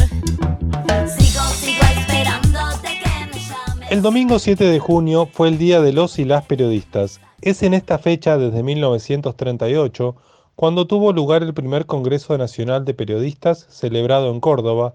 Sigo, 1.07 1.43
sigo 1.45 1.81
esperándote 1.97 2.89
que 3.01 3.33
me 3.33 3.39
llames. 3.39 3.89
El 3.91 4.03
domingo 4.03 4.37
7 4.37 4.65
de 4.65 4.77
junio 4.77 5.27
fue 5.33 5.47
el 5.47 5.57
Día 5.57 5.81
de 5.81 5.93
los 5.93 6.19
y 6.19 6.25
las 6.25 6.45
Periodistas. 6.45 7.19
Es 7.41 7.63
en 7.63 7.73
esta 7.73 7.97
fecha, 7.97 8.37
desde 8.37 8.61
1938, 8.61 10.15
cuando 10.55 10.85
tuvo 10.85 11.11
lugar 11.11 11.41
el 11.41 11.55
primer 11.55 11.87
Congreso 11.87 12.37
Nacional 12.37 12.85
de 12.85 12.93
Periodistas 12.93 13.65
celebrado 13.71 14.29
en 14.29 14.39
Córdoba, 14.39 14.93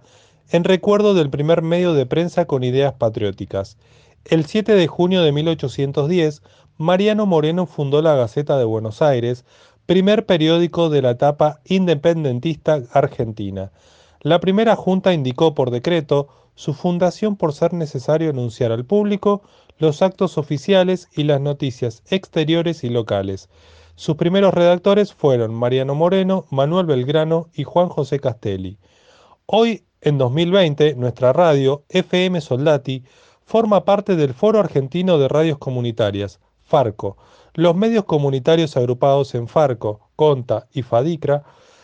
en 0.53 0.63
recuerdo 0.63 1.13
del 1.13 1.29
primer 1.29 1.63
medio 1.63 1.93
de 1.93 2.07
prensa 2.07 2.45
con 2.45 2.63
ideas 2.63 2.93
patrióticas. 2.93 3.79
El 4.27 4.47
7 4.47 4.77
de 4.77 4.87
junio 4.87 5.23
de 5.23 5.33
1810, 5.33 6.41
Mariano 6.79 7.27
Moreno 7.27 7.67
fundó 7.67 8.01
la 8.01 8.15
Gaceta 8.15 8.57
de 8.57 8.65
Buenos 8.65 9.03
Aires, 9.03 9.45
primer 9.87 10.27
periódico 10.27 10.91
de 10.91 11.03
la 11.03 11.11
etapa 11.11 11.61
independentista 11.65 12.83
argentina. 12.93 13.73
La 14.21 14.39
primera 14.39 14.77
junta 14.77 15.13
indicó 15.13 15.55
por 15.55 15.71
decreto 15.71 16.29
su 16.55 16.75
fundación 16.75 17.37
por 17.37 17.53
ser 17.53 17.73
necesario 17.73 18.31
anunciar 18.31 18.73
al 18.73 18.85
público 18.85 19.43
los 19.79 20.03
actos 20.03 20.39
oficiales 20.39 21.09
y 21.17 21.25
las 21.25 21.41
noticias 21.41 22.03
exteriores 22.09 22.85
y 22.85 22.91
locales. 22.91 23.49
Sus 23.97 24.17
primeros 24.17 24.55
redactores 24.55 25.13
fueron 25.13 25.53
Mariano 25.55 25.95
Moreno, 25.95 26.47
Manuel 26.51 26.87
Belgrano 26.87 27.49
y 27.53 27.65
Juan 27.65 27.89
José 27.89 28.21
Castelli. 28.21 28.79
Hoy, 29.47 29.85
en 30.01 30.19
2020, 30.19 30.95
nuestra 30.95 31.33
radio, 31.33 31.85
FM 31.89 32.41
Soldati, 32.41 33.05
forma 33.45 33.85
parte 33.85 34.15
del 34.17 34.35
Foro 34.35 34.61
Argentino 34.61 35.19
de 35.19 35.29
Radios 35.29 35.59
Comunitarias, 35.59 36.41
FARCO. 36.63 37.17
Los 37.55 37.77
medios 37.77 38.07
comunitarios 38.07 38.79
agrupados 38.79 39.35
en 39.35 39.47
FARCO, 39.47 40.09
CONTA 40.17 40.69
y 40.73 40.81
FADICRA 40.81 41.43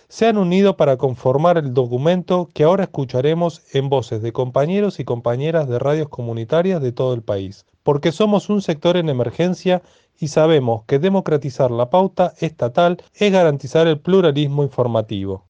se 0.08 0.26
han 0.26 0.38
unido 0.38 0.78
para 0.78 0.96
conformar 0.96 1.58
el 1.58 1.74
documento 1.74 2.48
que 2.54 2.64
ahora 2.64 2.84
escucharemos 2.84 3.60
en 3.74 3.90
voces 3.90 4.22
de 4.22 4.32
compañeros 4.32 4.98
y 4.98 5.04
compañeras 5.04 5.68
de 5.68 5.78
radios 5.78 6.08
comunitarias 6.08 6.80
de 6.80 6.92
todo 6.92 7.12
el 7.12 7.20
país, 7.20 7.66
porque 7.82 8.12
somos 8.12 8.48
un 8.48 8.62
sector 8.62 8.96
en 8.96 9.10
emergencia 9.10 9.82
y 10.18 10.28
sabemos 10.28 10.84
que 10.84 10.98
democratizar 10.98 11.70
la 11.70 11.90
pauta 11.90 12.32
estatal 12.40 13.02
es 13.12 13.30
garantizar 13.30 13.86
el 13.88 14.00
pluralismo 14.00 14.62
informativo. 14.62 15.47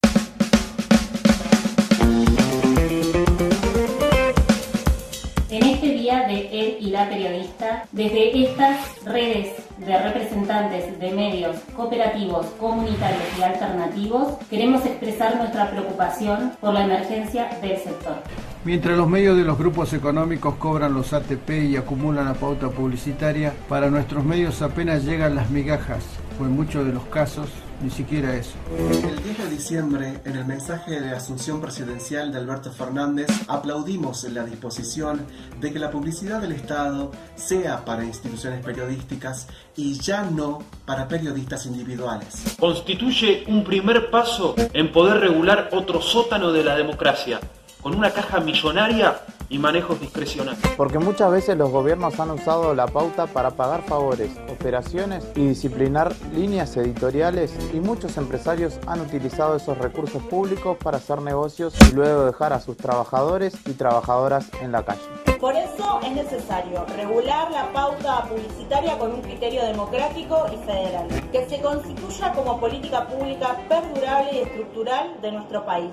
Y 6.88 6.90
la 6.90 7.06
periodista, 7.06 7.84
desde 7.92 8.44
estas 8.44 9.04
redes 9.04 9.52
de 9.76 9.98
representantes 9.98 10.98
de 10.98 11.12
medios 11.12 11.58
cooperativos, 11.76 12.46
comunitarios 12.58 13.24
y 13.38 13.42
alternativos, 13.42 14.38
queremos 14.48 14.86
expresar 14.86 15.36
nuestra 15.36 15.70
preocupación 15.70 16.52
por 16.60 16.72
la 16.72 16.84
emergencia 16.84 17.50
del 17.60 17.76
sector. 17.76 18.16
Mientras 18.64 18.96
los 18.96 19.06
medios 19.06 19.36
de 19.36 19.44
los 19.44 19.58
grupos 19.58 19.92
económicos 19.92 20.54
cobran 20.54 20.94
los 20.94 21.12
ATP 21.12 21.50
y 21.68 21.76
acumulan 21.76 22.24
la 22.24 22.34
pauta 22.34 22.70
publicitaria, 22.70 23.52
para 23.68 23.90
nuestros 23.90 24.24
medios 24.24 24.62
apenas 24.62 25.04
llegan 25.04 25.34
las 25.34 25.50
migajas, 25.50 26.04
o 26.40 26.44
en 26.44 26.52
muchos 26.52 26.86
de 26.86 26.94
los 26.94 27.04
casos, 27.04 27.50
ni 27.82 27.90
siquiera 27.90 28.34
eso. 28.34 28.54
El 28.78 29.22
10 29.22 29.38
de 29.38 29.50
diciembre, 29.50 30.20
en 30.24 30.36
el 30.36 30.44
mensaje 30.44 31.00
de 31.00 31.10
asunción 31.10 31.60
presidencial 31.60 32.32
de 32.32 32.38
Alberto 32.38 32.72
Fernández, 32.72 33.28
aplaudimos 33.46 34.24
la 34.24 34.44
disposición 34.44 35.24
de 35.60 35.72
que 35.72 35.78
la 35.78 35.90
publicidad 35.90 36.40
del 36.40 36.52
Estado 36.52 37.12
sea 37.36 37.84
para 37.84 38.04
instituciones 38.04 38.64
periodísticas 38.64 39.48
y 39.76 39.98
ya 40.00 40.22
no 40.22 40.62
para 40.86 41.06
periodistas 41.08 41.66
individuales. 41.66 42.56
Constituye 42.58 43.44
un 43.46 43.64
primer 43.64 44.10
paso 44.10 44.54
en 44.72 44.92
poder 44.92 45.20
regular 45.20 45.70
otro 45.72 46.02
sótano 46.02 46.52
de 46.52 46.64
la 46.64 46.76
democracia, 46.76 47.40
con 47.82 47.94
una 47.94 48.10
caja 48.10 48.40
millonaria 48.40 49.20
y 49.48 49.58
manejos 49.58 49.98
discrecionales. 50.00 50.60
Porque 50.76 50.98
muchas 50.98 51.30
veces 51.30 51.56
los 51.56 51.70
gobiernos 51.70 52.18
han 52.20 52.30
usado 52.30 52.74
la 52.74 52.86
pauta 52.86 53.26
para 53.26 53.50
pagar 53.50 53.82
favores, 53.82 54.30
operaciones 54.50 55.26
y 55.34 55.46
disciplinar 55.46 56.14
líneas 56.34 56.76
editoriales 56.76 57.52
y 57.72 57.80
muchos 57.80 58.16
empresarios 58.16 58.78
han 58.86 59.00
utilizado 59.00 59.56
esos 59.56 59.78
recursos 59.78 60.22
públicos 60.24 60.76
para 60.82 60.98
hacer 60.98 61.22
negocios 61.22 61.74
y 61.90 61.94
luego 61.94 62.26
dejar 62.26 62.52
a 62.52 62.60
sus 62.60 62.76
trabajadores 62.76 63.54
y 63.66 63.72
trabajadoras 63.72 64.50
en 64.60 64.72
la 64.72 64.84
calle. 64.84 65.00
Por 65.40 65.54
eso 65.54 66.00
es 66.02 66.12
necesario 66.12 66.84
regular 66.96 67.50
la 67.50 67.72
pauta 67.72 68.24
publicitaria 68.24 68.98
con 68.98 69.12
un 69.12 69.22
criterio 69.22 69.64
democrático 69.64 70.46
y 70.52 70.56
federal, 70.66 71.06
que 71.30 71.48
se 71.48 71.60
constituya 71.60 72.32
como 72.32 72.58
política 72.58 73.06
pública 73.06 73.56
perdurable 73.68 74.30
y 74.32 74.38
estructural 74.38 75.16
de 75.22 75.32
nuestro 75.32 75.64
país. 75.64 75.92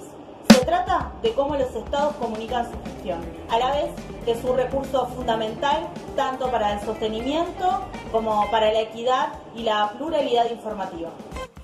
Se 0.66 0.72
trata 0.72 1.12
de 1.22 1.32
cómo 1.34 1.56
los 1.56 1.76
estados 1.76 2.16
comunican 2.16 2.66
su 2.66 2.84
gestión, 2.84 3.20
a 3.52 3.60
la 3.60 3.70
vez 3.70 3.92
que 4.26 4.32
es 4.32 4.44
un 4.44 4.58
recurso 4.58 5.06
fundamental 5.10 5.88
tanto 6.16 6.50
para 6.50 6.74
el 6.74 6.84
sostenimiento 6.84 7.84
como 8.12 8.50
para 8.50 8.74
la 8.74 8.82
equidad 8.82 9.34
y 9.56 9.62
la 9.62 9.92
pluralidad 9.96 10.50
informativa. 10.50 11.12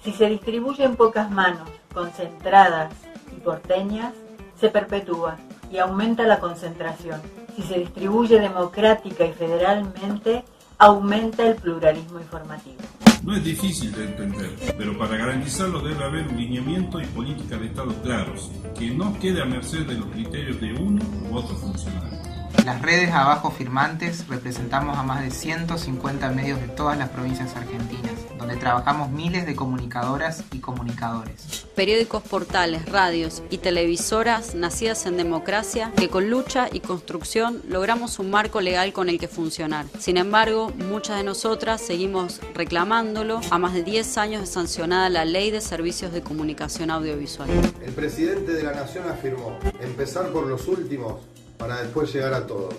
Si 0.03 0.11
se 0.11 0.27
distribuye 0.29 0.83
en 0.83 0.95
pocas 0.95 1.31
manos, 1.31 1.67
concentradas 1.91 2.93
y 3.35 3.39
porteñas, 3.39 4.13
se 4.59 4.69
perpetúa 4.69 5.37
y 5.71 5.79
aumenta 5.79 6.27
la 6.27 6.39
concentración. 6.39 7.23
Si 7.55 7.63
se 7.63 7.79
distribuye 7.79 8.39
democrática 8.39 9.25
y 9.25 9.33
federalmente, 9.33 10.45
aumenta 10.77 11.41
el 11.47 11.55
pluralismo 11.55 12.19
informativo. 12.19 12.77
No 13.23 13.35
es 13.35 13.43
difícil 13.43 13.91
de 13.91 14.05
entender, 14.05 14.49
pero 14.77 14.97
para 14.97 15.15
garantizarlo 15.15 15.79
debe 15.79 16.03
haber 16.03 16.27
un 16.27 16.37
lineamiento 16.37 16.99
y 16.99 17.05
política 17.05 17.55
de 17.57 17.67
Estado 17.67 17.93
claros, 18.01 18.49
que 18.77 18.89
no 18.89 19.17
quede 19.19 19.43
a 19.43 19.45
merced 19.45 19.85
de 19.85 19.93
los 19.93 20.07
criterios 20.07 20.59
de 20.59 20.73
uno 20.73 21.01
u 21.29 21.35
otro 21.35 21.55
funcionario. 21.55 22.20
Las 22.65 22.79
redes 22.79 23.09
abajo 23.11 23.49
firmantes 23.49 24.27
representamos 24.27 24.95
a 24.95 25.01
más 25.01 25.23
de 25.23 25.31
150 25.31 26.29
medios 26.29 26.61
de 26.61 26.67
todas 26.67 26.95
las 26.95 27.09
provincias 27.09 27.55
argentinas, 27.55 28.13
donde 28.37 28.55
trabajamos 28.55 29.09
miles 29.09 29.47
de 29.47 29.55
comunicadoras 29.55 30.43
y 30.51 30.59
comunicadores. 30.59 31.65
Periódicos, 31.75 32.21
portales, 32.21 32.85
radios 32.87 33.41
y 33.49 33.57
televisoras 33.57 34.53
nacidas 34.53 35.07
en 35.07 35.17
democracia 35.17 35.91
que 35.97 36.09
con 36.09 36.29
lucha 36.29 36.69
y 36.71 36.81
construcción 36.81 37.63
logramos 37.67 38.19
un 38.19 38.29
marco 38.29 38.61
legal 38.61 38.93
con 38.93 39.09
el 39.09 39.17
que 39.17 39.27
funcionar. 39.27 39.87
Sin 39.97 40.17
embargo, 40.17 40.71
muchas 40.87 41.17
de 41.17 41.23
nosotras 41.23 41.81
seguimos 41.81 42.41
reclamándolo 42.53 43.41
a 43.49 43.57
más 43.57 43.73
de 43.73 43.81
10 43.81 44.17
años 44.19 44.41
de 44.41 44.47
sancionada 44.47 45.09
la 45.09 45.25
Ley 45.25 45.49
de 45.49 45.61
Servicios 45.61 46.13
de 46.13 46.21
Comunicación 46.21 46.91
Audiovisual. 46.91 47.49
El 47.83 47.93
presidente 47.93 48.53
de 48.53 48.61
la 48.61 48.73
Nación 48.73 49.09
afirmó, 49.09 49.57
empezar 49.81 50.27
por 50.27 50.45
los 50.45 50.67
últimos 50.67 51.21
para 51.61 51.79
después 51.83 52.11
llegar 52.11 52.33
a 52.33 52.47
todos. 52.47 52.73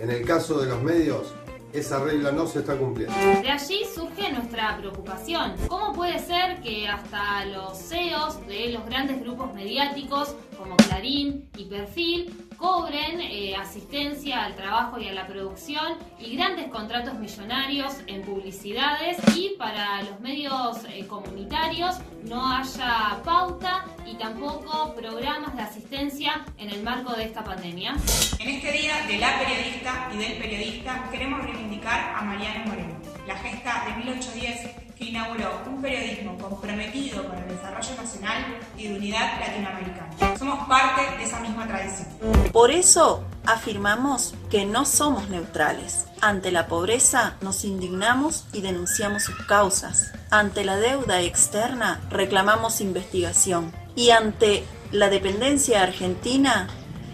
En 0.00 0.10
el 0.10 0.26
caso 0.26 0.58
de 0.60 0.66
los 0.66 0.82
medios, 0.82 1.32
esa 1.72 2.02
regla 2.02 2.32
no 2.32 2.48
se 2.48 2.58
está 2.58 2.76
cumpliendo. 2.76 3.14
De 3.16 3.48
allí 3.48 3.84
surge 3.94 4.32
nuestra 4.32 4.76
preocupación. 4.76 5.54
¿Cómo 5.68 5.92
puede 5.92 6.18
ser 6.18 6.60
que 6.62 6.88
hasta 6.88 7.44
los 7.46 7.78
CEOs 7.78 8.44
de 8.48 8.70
los 8.70 8.84
grandes 8.86 9.20
grupos 9.20 9.54
mediáticos 9.54 10.34
como 10.58 10.76
Clarín 10.76 11.48
y 11.56 11.66
Perfil 11.66 12.34
cobren 12.62 13.20
eh, 13.20 13.56
asistencia 13.56 14.44
al 14.44 14.54
trabajo 14.54 15.00
y 15.00 15.08
a 15.08 15.12
la 15.12 15.26
producción 15.26 15.98
y 16.20 16.36
grandes 16.36 16.68
contratos 16.68 17.18
millonarios 17.18 17.96
en 18.06 18.22
publicidades 18.22 19.16
y 19.36 19.56
para 19.58 20.00
los 20.02 20.20
medios 20.20 20.78
eh, 20.88 21.04
comunitarios 21.08 21.96
no 22.22 22.56
haya 22.56 23.20
pauta 23.24 23.84
y 24.06 24.14
tampoco 24.14 24.94
programas 24.94 25.56
de 25.56 25.62
asistencia 25.62 26.44
en 26.56 26.70
el 26.70 26.84
marco 26.84 27.12
de 27.14 27.24
esta 27.24 27.42
pandemia. 27.42 27.96
En 28.38 28.48
este 28.48 28.70
día 28.70 29.06
de 29.08 29.18
la 29.18 29.40
periodista 29.40 30.08
y 30.14 30.18
del 30.18 30.38
periodista 30.38 31.08
queremos 31.10 31.42
reivindicar 31.42 32.14
a 32.16 32.22
Mariana 32.22 32.64
Moreno, 32.64 32.94
la 33.26 33.36
gesta 33.36 33.84
de 33.86 34.04
1810 34.04 34.70
que 34.96 35.04
inauguró 35.04 35.62
un 35.66 35.80
periodismo 35.80 36.36
comprometido 36.38 37.26
con 37.26 37.38
el 37.38 37.48
desarrollo 37.48 38.02
nacional 38.02 38.44
y 38.76 38.88
de 38.88 38.94
unidad 38.96 39.40
latinoamericana. 39.40 40.38
Somos 40.38 40.68
parte 40.68 41.16
de 41.16 41.24
esa 41.24 41.40
misma 41.40 41.66
tradición. 41.66 42.08
Por 42.52 42.70
eso 42.70 43.24
afirmamos 43.46 44.34
que 44.50 44.64
no 44.64 44.84
somos 44.84 45.28
neutrales. 45.28 46.06
Ante 46.20 46.50
la 46.50 46.66
pobreza 46.66 47.36
nos 47.40 47.64
indignamos 47.64 48.46
y 48.52 48.60
denunciamos 48.60 49.24
sus 49.24 49.36
causas. 49.46 50.12
Ante 50.30 50.64
la 50.64 50.76
deuda 50.76 51.20
externa 51.22 52.00
reclamamos 52.10 52.80
investigación. 52.80 53.72
Y 53.94 54.10
ante 54.10 54.64
la 54.90 55.10
dependencia 55.10 55.82
argentina 55.82 56.68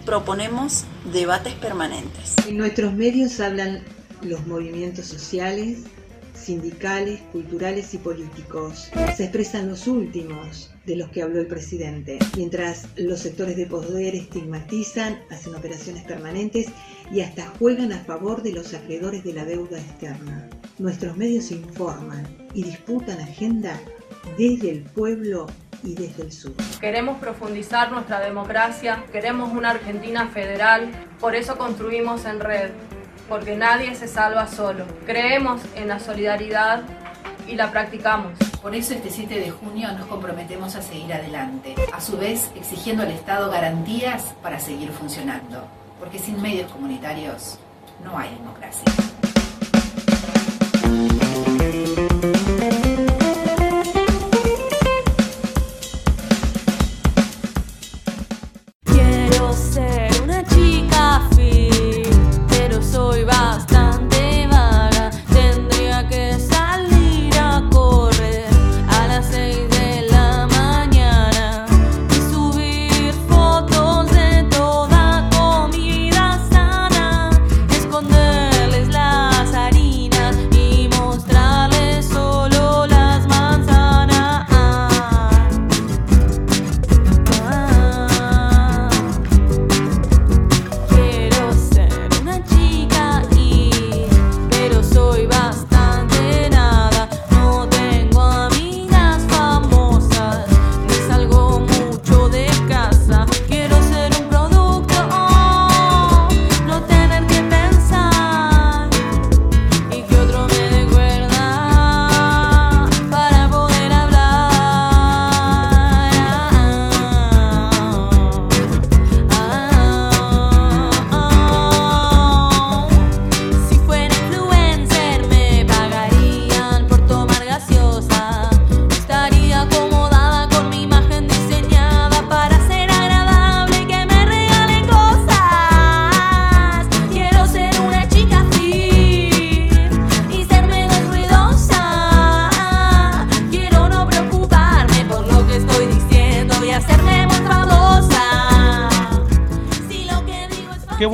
proponemos 0.05 0.85
debates 1.11 1.53
permanentes. 1.55 2.35
En 2.47 2.57
nuestros 2.57 2.93
medios 2.93 3.39
hablan 3.39 3.83
los 4.21 4.45
movimientos 4.47 5.05
sociales, 5.05 5.83
sindicales, 6.49 7.21
culturales 7.31 7.93
y 7.93 7.99
políticos. 7.99 8.89
Se 9.15 9.25
expresan 9.25 9.69
los 9.69 9.85
últimos 9.85 10.73
de 10.87 10.95
los 10.95 11.09
que 11.09 11.21
habló 11.21 11.41
el 11.41 11.45
presidente, 11.45 12.17
mientras 12.35 12.87
los 12.97 13.19
sectores 13.19 13.55
de 13.55 13.67
poder 13.67 14.15
estigmatizan, 14.15 15.19
hacen 15.29 15.53
operaciones 15.53 16.05
permanentes 16.05 16.65
y 17.11 17.21
hasta 17.21 17.45
juegan 17.59 17.93
a 17.93 17.99
favor 17.99 18.41
de 18.41 18.53
los 18.53 18.73
acreedores 18.73 19.23
de 19.23 19.33
la 19.33 19.45
deuda 19.45 19.77
externa. 19.77 20.49
Nuestros 20.79 21.15
medios 21.17 21.51
informan 21.51 22.25
y 22.55 22.63
disputan 22.63 23.19
agenda 23.19 23.79
desde 24.35 24.71
el 24.71 24.81
pueblo 24.81 25.45
y 25.83 25.93
desde 25.93 26.23
el 26.23 26.31
sur. 26.31 26.53
Queremos 26.81 27.19
profundizar 27.19 27.91
nuestra 27.91 28.19
democracia, 28.21 29.05
queremos 29.11 29.53
una 29.53 29.69
Argentina 29.69 30.27
federal, 30.29 30.89
por 31.19 31.35
eso 31.35 31.59
construimos 31.59 32.25
en 32.25 32.39
red 32.39 32.71
porque 33.29 33.55
nadie 33.55 33.95
se 33.95 34.07
salva 34.07 34.47
solo. 34.47 34.85
Creemos 35.05 35.61
en 35.75 35.87
la 35.87 35.99
solidaridad 35.99 36.81
y 37.47 37.55
la 37.55 37.71
practicamos. 37.71 38.33
Por 38.61 38.75
eso 38.75 38.93
este 38.93 39.09
7 39.09 39.39
de 39.39 39.51
junio 39.51 39.91
nos 39.93 40.07
comprometemos 40.07 40.75
a 40.75 40.81
seguir 40.81 41.13
adelante, 41.13 41.75
a 41.93 42.01
su 42.01 42.17
vez 42.17 42.51
exigiendo 42.55 43.03
al 43.03 43.11
Estado 43.11 43.49
garantías 43.49 44.33
para 44.41 44.59
seguir 44.59 44.91
funcionando, 44.91 45.67
porque 45.99 46.19
sin 46.19 46.41
medios 46.41 46.71
comunitarios 46.71 47.59
no 48.03 48.17
hay 48.17 48.29
democracia. 48.35 48.83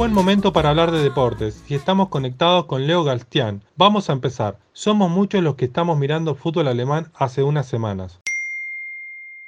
Buen 0.06 0.14
momento 0.14 0.54
para 0.54 0.70
hablar 0.70 0.92
de 0.92 1.02
deportes 1.02 1.64
y 1.68 1.74
estamos 1.74 2.10
conectados 2.10 2.66
con 2.66 2.86
Leo 2.86 3.04
Galstián. 3.04 3.64
Vamos 3.76 4.08
a 4.08 4.14
empezar. 4.14 4.60
Somos 4.72 5.10
muchos 5.10 5.42
los 5.42 5.56
que 5.56 5.66
estamos 5.66 5.98
mirando 5.98 6.36
fútbol 6.36 6.68
alemán 6.68 7.12
hace 7.16 7.42
unas 7.42 7.66
semanas. 7.66 8.20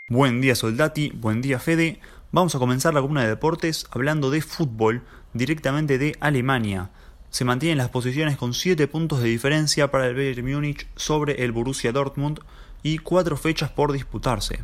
Buen 0.10 0.42
día 0.42 0.56
Soldati, 0.56 1.12
buen 1.12 1.44
día 1.44 1.60
Fede. 1.60 2.00
Vamos 2.32 2.56
a 2.56 2.58
comenzar 2.58 2.96
la 2.96 3.02
columna 3.02 3.22
de 3.22 3.28
deportes 3.28 3.86
hablando 3.92 4.32
de 4.32 4.42
fútbol 4.42 5.04
directamente 5.34 6.00
de 6.00 6.18
Alemania. 6.22 6.90
Se 7.30 7.46
mantienen 7.46 7.78
las 7.78 7.90
posiciones 7.90 8.36
con 8.36 8.56
7 8.56 8.88
puntos 8.88 9.22
de 9.22 9.30
diferencia 9.30 9.92
para 9.92 10.08
el 10.08 10.16
Bayern 10.16 10.52
Múnich 10.52 10.88
sobre 10.96 11.44
el 11.44 11.52
Borussia 11.52 11.92
Dortmund 11.92 12.40
y 12.82 12.98
4 12.98 13.38
fechas 13.38 13.70
por 13.70 13.92
disputarse. 13.92 14.64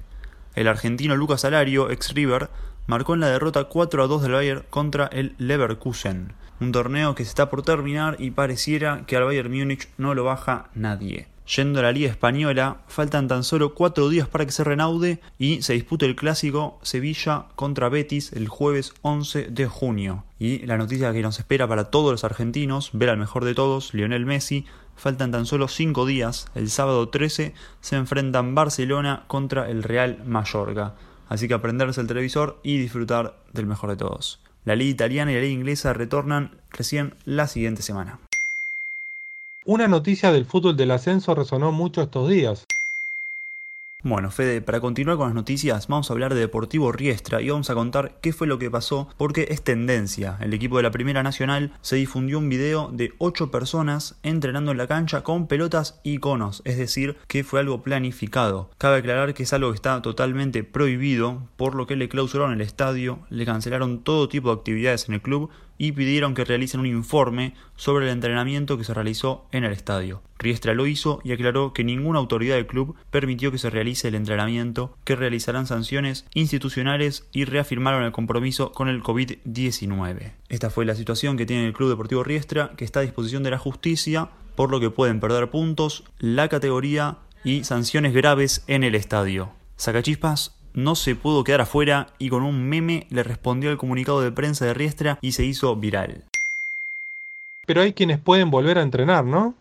El 0.55 0.67
argentino 0.67 1.15
Lucas 1.15 1.45
Alario, 1.45 1.91
ex 1.91 2.15
River, 2.15 2.49
marcó 2.87 3.13
en 3.13 3.21
la 3.21 3.29
derrota 3.29 3.65
4 3.65 4.03
a 4.03 4.07
2 4.07 4.21
del 4.21 4.31
Bayern 4.31 4.63
contra 4.69 5.07
el 5.07 5.35
Leverkusen, 5.37 6.33
un 6.59 6.71
torneo 6.71 7.15
que 7.15 7.23
se 7.23 7.29
está 7.29 7.49
por 7.49 7.61
terminar 7.63 8.15
y 8.19 8.31
pareciera 8.31 9.03
que 9.05 9.17
al 9.17 9.25
Bayern 9.25 9.51
Múnich 9.51 9.89
no 9.97 10.13
lo 10.13 10.23
baja 10.23 10.69
nadie. 10.73 11.27
Yendo 11.45 11.79
a 11.79 11.83
la 11.83 11.91
Liga 11.91 12.09
Española, 12.09 12.77
faltan 12.87 13.27
tan 13.27 13.43
solo 13.43 13.73
cuatro 13.73 14.07
días 14.07 14.29
para 14.29 14.45
que 14.45 14.53
se 14.53 14.63
renaude 14.63 15.19
y 15.37 15.61
se 15.61 15.73
dispute 15.73 16.05
el 16.05 16.15
clásico 16.15 16.79
Sevilla 16.83 17.47
contra 17.55 17.89
Betis 17.89 18.31
el 18.31 18.47
jueves 18.47 18.93
11 19.01 19.49
de 19.51 19.67
junio. 19.67 20.23
Y 20.39 20.59
la 20.65 20.77
noticia 20.77 21.11
que 21.11 21.21
nos 21.21 21.39
espera 21.39 21.67
para 21.67 21.91
todos 21.91 22.11
los 22.11 22.23
argentinos, 22.23 22.91
ver 22.93 23.09
al 23.09 23.17
mejor 23.17 23.43
de 23.43 23.55
todos, 23.55 23.93
Lionel 23.93 24.25
Messi, 24.25 24.65
faltan 24.95 25.31
tan 25.31 25.45
solo 25.45 25.67
cinco 25.67 26.05
días, 26.05 26.47
el 26.55 26.69
sábado 26.69 27.09
13 27.09 27.53
se 27.81 27.95
enfrentan 27.97 28.55
Barcelona 28.55 29.25
contra 29.27 29.69
el 29.69 29.83
Real 29.83 30.23
Mallorca. 30.25 30.93
Así 31.33 31.47
que 31.47 31.55
aprenderse 31.55 31.99
el 31.99 32.05
televisor 32.05 32.59
y 32.61 32.77
disfrutar 32.77 33.35
del 33.53 33.65
mejor 33.65 33.89
de 33.89 33.95
todos. 33.95 34.39
La 34.65 34.75
liga 34.75 34.91
italiana 34.91 35.31
y 35.31 35.33
la 35.33 35.41
liga 35.41 35.51
inglesa 35.51 35.91
retornan 35.91 36.51
recién 36.69 37.15
la 37.25 37.47
siguiente 37.47 37.81
semana. 37.81 38.19
Una 39.65 39.87
noticia 39.87 40.31
del 40.31 40.45
fútbol 40.45 40.77
del 40.77 40.91
ascenso 40.91 41.33
resonó 41.33 41.71
mucho 41.71 42.03
estos 42.03 42.29
días. 42.29 42.67
Bueno, 44.05 44.31
Fede, 44.31 44.61
para 44.61 44.81
continuar 44.81 45.15
con 45.15 45.27
las 45.27 45.33
noticias, 45.33 45.87
vamos 45.87 46.09
a 46.09 46.13
hablar 46.13 46.33
de 46.33 46.41
Deportivo 46.41 46.91
Riestra 46.91 47.41
y 47.41 47.49
vamos 47.49 47.69
a 47.69 47.73
contar 47.73 48.17
qué 48.19 48.33
fue 48.33 48.47
lo 48.47 48.59
que 48.59 48.69
pasó, 48.69 49.07
porque 49.15 49.47
es 49.49 49.63
tendencia. 49.63 50.37
El 50.41 50.53
equipo 50.53 50.75
de 50.75 50.83
la 50.83 50.91
Primera 50.91 51.23
Nacional 51.23 51.71
se 51.79 51.95
difundió 51.95 52.39
un 52.39 52.49
video 52.49 52.89
de 52.91 53.13
8 53.19 53.49
personas 53.49 54.19
entrenando 54.21 54.71
en 54.71 54.77
la 54.77 54.87
cancha 54.87 55.23
con 55.23 55.47
pelotas 55.47 56.01
y 56.03 56.17
conos, 56.17 56.61
es 56.65 56.77
decir, 56.77 57.15
que 57.27 57.45
fue 57.45 57.61
algo 57.61 57.81
planificado. 57.81 58.71
Cabe 58.77 58.97
aclarar 58.97 59.33
que 59.33 59.43
es 59.43 59.53
algo 59.53 59.71
que 59.71 59.75
está 59.75 60.01
totalmente 60.01 60.65
prohibido, 60.65 61.47
por 61.55 61.73
lo 61.73 61.87
que 61.87 61.95
le 61.95 62.09
clausuraron 62.09 62.55
el 62.55 62.59
estadio, 62.59 63.19
le 63.29 63.45
cancelaron 63.45 64.03
todo 64.03 64.27
tipo 64.27 64.49
de 64.49 64.55
actividades 64.55 65.07
en 65.07 65.13
el 65.13 65.21
club 65.21 65.49
y 65.77 65.91
pidieron 65.93 66.33
que 66.33 66.45
realicen 66.45 66.79
un 66.79 66.85
informe 66.85 67.53
sobre 67.75 68.05
el 68.05 68.11
entrenamiento 68.11 68.77
que 68.77 68.83
se 68.83 68.93
realizó 68.93 69.45
en 69.51 69.63
el 69.63 69.73
estadio. 69.73 70.21
Riestra 70.39 70.73
lo 70.73 70.87
hizo 70.87 71.21
y 71.23 71.31
aclaró 71.31 71.73
que 71.73 71.83
ninguna 71.83 72.19
autoridad 72.19 72.55
del 72.55 72.67
club 72.67 72.95
permitió 73.11 73.51
que 73.51 73.57
se 73.57 73.69
realice 73.69 74.07
el 74.07 74.15
entrenamiento, 74.15 74.95
que 75.03 75.15
realizarán 75.15 75.67
sanciones 75.67 76.25
institucionales 76.33 77.27
y 77.31 77.45
reafirmaron 77.45 78.03
el 78.03 78.11
compromiso 78.11 78.71
con 78.71 78.89
el 78.89 79.01
COVID-19. 79.01 80.33
Esta 80.49 80.69
fue 80.69 80.85
la 80.85 80.95
situación 80.95 81.37
que 81.37 81.45
tiene 81.45 81.65
el 81.65 81.73
Club 81.73 81.89
Deportivo 81.89 82.23
Riestra, 82.23 82.71
que 82.75 82.85
está 82.85 82.99
a 82.99 83.03
disposición 83.03 83.43
de 83.43 83.51
la 83.51 83.57
justicia, 83.57 84.29
por 84.55 84.69
lo 84.69 84.79
que 84.79 84.89
pueden 84.89 85.19
perder 85.19 85.49
puntos, 85.49 86.03
la 86.19 86.47
categoría 86.47 87.17
y 87.43 87.63
sanciones 87.63 88.13
graves 88.13 88.63
en 88.67 88.83
el 88.83 88.95
estadio. 88.95 89.51
Sacachispas 89.75 90.55
no 90.73 90.95
se 90.95 91.15
pudo 91.15 91.43
quedar 91.43 91.61
afuera 91.61 92.07
y 92.19 92.29
con 92.29 92.43
un 92.43 92.67
meme 92.67 93.07
le 93.09 93.23
respondió 93.23 93.69
al 93.69 93.77
comunicado 93.77 94.21
de 94.21 94.31
prensa 94.31 94.65
de 94.65 94.73
Riestra 94.73 95.17
y 95.21 95.33
se 95.33 95.45
hizo 95.45 95.75
viral. 95.75 96.25
Pero 97.65 97.81
hay 97.81 97.93
quienes 97.93 98.19
pueden 98.19 98.51
volver 98.51 98.77
a 98.77 98.81
entrenar, 98.81 99.23
¿no? 99.25 99.55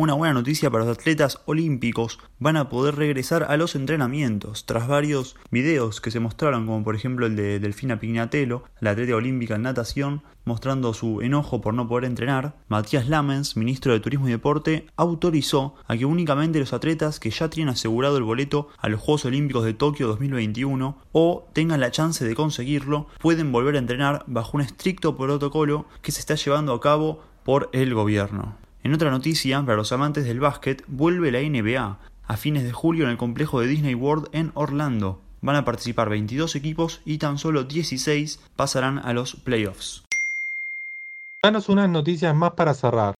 Una 0.00 0.14
buena 0.14 0.34
noticia 0.34 0.70
para 0.70 0.84
los 0.84 0.96
atletas 0.96 1.40
olímpicos, 1.46 2.20
van 2.38 2.56
a 2.56 2.68
poder 2.68 2.94
regresar 2.94 3.42
a 3.42 3.56
los 3.56 3.74
entrenamientos 3.74 4.64
tras 4.64 4.86
varios 4.86 5.34
videos 5.50 6.00
que 6.00 6.12
se 6.12 6.20
mostraron, 6.20 6.66
como 6.66 6.84
por 6.84 6.94
ejemplo 6.94 7.26
el 7.26 7.34
de 7.34 7.58
Delfina 7.58 7.98
Pignatello, 7.98 8.62
la 8.78 8.92
atleta 8.92 9.16
olímpica 9.16 9.56
en 9.56 9.62
natación, 9.62 10.22
mostrando 10.44 10.94
su 10.94 11.20
enojo 11.20 11.60
por 11.60 11.74
no 11.74 11.88
poder 11.88 12.04
entrenar. 12.04 12.54
Matías 12.68 13.08
Lamens, 13.08 13.56
ministro 13.56 13.92
de 13.92 13.98
Turismo 13.98 14.28
y 14.28 14.30
Deporte, 14.30 14.86
autorizó 14.94 15.74
a 15.88 15.96
que 15.96 16.04
únicamente 16.04 16.60
los 16.60 16.72
atletas 16.72 17.18
que 17.18 17.30
ya 17.30 17.50
tienen 17.50 17.74
asegurado 17.74 18.18
el 18.18 18.22
boleto 18.22 18.68
a 18.78 18.88
los 18.88 19.00
Juegos 19.00 19.24
Olímpicos 19.24 19.64
de 19.64 19.74
Tokio 19.74 20.06
2021 20.06 20.96
o 21.10 21.48
tengan 21.52 21.80
la 21.80 21.90
chance 21.90 22.24
de 22.24 22.36
conseguirlo, 22.36 23.08
pueden 23.18 23.50
volver 23.50 23.74
a 23.74 23.80
entrenar 23.80 24.22
bajo 24.28 24.58
un 24.58 24.60
estricto 24.60 25.16
protocolo 25.16 25.86
que 26.02 26.12
se 26.12 26.20
está 26.20 26.36
llevando 26.36 26.72
a 26.72 26.80
cabo 26.80 27.24
por 27.42 27.68
el 27.72 27.94
gobierno. 27.94 28.67
En 28.88 28.94
otra 28.94 29.10
noticia, 29.10 29.60
para 29.60 29.76
los 29.76 29.92
amantes 29.92 30.24
del 30.24 30.40
básquet, 30.40 30.82
vuelve 30.86 31.30
la 31.30 31.40
NBA 31.40 31.98
a 32.26 32.36
fines 32.38 32.64
de 32.64 32.72
julio 32.72 33.04
en 33.04 33.10
el 33.10 33.18
complejo 33.18 33.60
de 33.60 33.66
Disney 33.66 33.94
World 33.94 34.30
en 34.32 34.50
Orlando. 34.54 35.20
Van 35.42 35.56
a 35.56 35.66
participar 35.66 36.08
22 36.08 36.56
equipos 36.56 37.02
y 37.04 37.18
tan 37.18 37.36
solo 37.36 37.64
16 37.64 38.40
pasarán 38.56 38.98
a 38.98 39.12
los 39.12 39.34
playoffs. 39.34 40.04
Danos 41.42 41.68
unas 41.68 41.90
noticias 41.90 42.34
más 42.34 42.52
para 42.52 42.72
cerrar. 42.72 43.14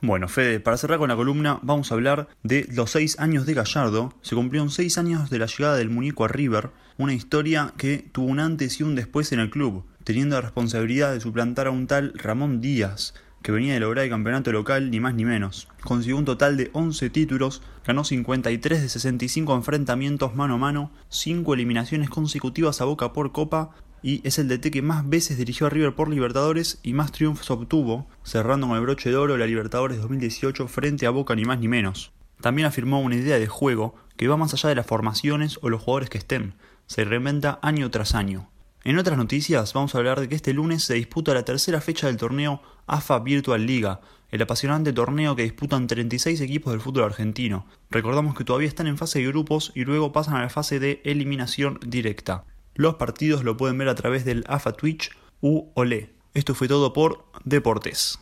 Bueno, 0.00 0.28
Fede, 0.28 0.60
para 0.60 0.78
cerrar 0.78 0.98
con 0.98 1.10
la 1.10 1.16
columna 1.16 1.58
vamos 1.60 1.92
a 1.92 1.94
hablar 1.94 2.28
de 2.42 2.66
los 2.72 2.90
6 2.92 3.18
años 3.18 3.44
de 3.44 3.52
Gallardo. 3.52 4.14
Se 4.22 4.34
cumplieron 4.34 4.70
6 4.70 4.96
años 4.96 5.28
de 5.28 5.40
la 5.40 5.46
llegada 5.46 5.76
del 5.76 5.90
muñeco 5.90 6.24
a 6.24 6.28
River, 6.28 6.70
una 6.96 7.12
historia 7.12 7.74
que 7.76 7.98
tuvo 7.98 8.28
un 8.28 8.40
antes 8.40 8.80
y 8.80 8.82
un 8.82 8.94
después 8.94 9.30
en 9.32 9.40
el 9.40 9.50
club, 9.50 9.84
teniendo 10.04 10.36
la 10.36 10.40
responsabilidad 10.40 11.12
de 11.12 11.20
suplantar 11.20 11.66
a 11.66 11.70
un 11.70 11.86
tal 11.86 12.14
Ramón 12.14 12.62
Díaz, 12.62 13.12
que 13.42 13.52
venía 13.52 13.74
de 13.74 13.80
lograr 13.80 14.04
el 14.04 14.10
campeonato 14.10 14.52
local 14.52 14.90
ni 14.90 15.00
más 15.00 15.14
ni 15.14 15.24
menos. 15.24 15.68
Consiguió 15.82 16.16
un 16.16 16.24
total 16.24 16.56
de 16.56 16.70
11 16.72 17.10
títulos, 17.10 17.62
ganó 17.86 18.04
53 18.04 18.82
de 18.82 18.88
65 18.88 19.54
enfrentamientos 19.54 20.34
mano 20.34 20.54
a 20.54 20.58
mano, 20.58 20.90
5 21.08 21.54
eliminaciones 21.54 22.08
consecutivas 22.08 22.80
a 22.80 22.84
Boca 22.84 23.12
por 23.12 23.32
Copa 23.32 23.70
y 24.02 24.20
es 24.26 24.38
el 24.38 24.48
DT 24.48 24.70
que 24.70 24.82
más 24.82 25.08
veces 25.08 25.38
dirigió 25.38 25.66
a 25.66 25.70
River 25.70 25.94
por 25.94 26.08
Libertadores 26.08 26.80
y 26.82 26.92
más 26.92 27.12
triunfos 27.12 27.50
obtuvo, 27.50 28.06
cerrando 28.24 28.66
con 28.66 28.76
el 28.76 28.82
broche 28.82 29.10
de 29.10 29.16
oro 29.16 29.36
la 29.36 29.46
Libertadores 29.46 30.00
2018 30.00 30.66
frente 30.68 31.06
a 31.06 31.10
Boca 31.10 31.34
ni 31.34 31.44
más 31.44 31.60
ni 31.60 31.68
menos. 31.68 32.12
También 32.40 32.66
afirmó 32.66 33.00
una 33.00 33.16
idea 33.16 33.38
de 33.38 33.46
juego 33.46 33.94
que 34.16 34.28
va 34.28 34.36
más 34.36 34.54
allá 34.54 34.68
de 34.68 34.74
las 34.74 34.86
formaciones 34.86 35.58
o 35.62 35.68
los 35.68 35.82
jugadores 35.82 36.10
que 36.10 36.18
estén, 36.18 36.54
se 36.86 37.04
reinventa 37.04 37.58
año 37.62 37.90
tras 37.90 38.14
año. 38.14 38.51
En 38.84 38.98
otras 38.98 39.16
noticias 39.16 39.72
vamos 39.74 39.94
a 39.94 39.98
hablar 39.98 40.18
de 40.18 40.28
que 40.28 40.34
este 40.34 40.52
lunes 40.52 40.82
se 40.82 40.94
disputa 40.94 41.34
la 41.34 41.44
tercera 41.44 41.80
fecha 41.80 42.08
del 42.08 42.16
torneo 42.16 42.60
AFA 42.88 43.20
Virtual 43.20 43.64
Liga, 43.64 44.00
el 44.32 44.42
apasionante 44.42 44.92
torneo 44.92 45.36
que 45.36 45.44
disputan 45.44 45.86
36 45.86 46.40
equipos 46.40 46.72
del 46.72 46.80
fútbol 46.80 47.04
argentino. 47.04 47.64
Recordamos 47.90 48.34
que 48.34 48.42
todavía 48.42 48.66
están 48.66 48.88
en 48.88 48.98
fase 48.98 49.20
de 49.20 49.28
grupos 49.28 49.70
y 49.76 49.84
luego 49.84 50.10
pasan 50.10 50.34
a 50.34 50.42
la 50.42 50.48
fase 50.48 50.80
de 50.80 51.00
eliminación 51.04 51.78
directa. 51.86 52.44
Los 52.74 52.96
partidos 52.96 53.44
lo 53.44 53.56
pueden 53.56 53.78
ver 53.78 53.88
a 53.88 53.94
través 53.94 54.24
del 54.24 54.44
AFA 54.48 54.72
Twitch 54.72 55.12
u 55.40 55.66
OLE. 55.74 56.10
Esto 56.34 56.56
fue 56.56 56.66
todo 56.66 56.92
por 56.92 57.24
Deportes. 57.44 58.18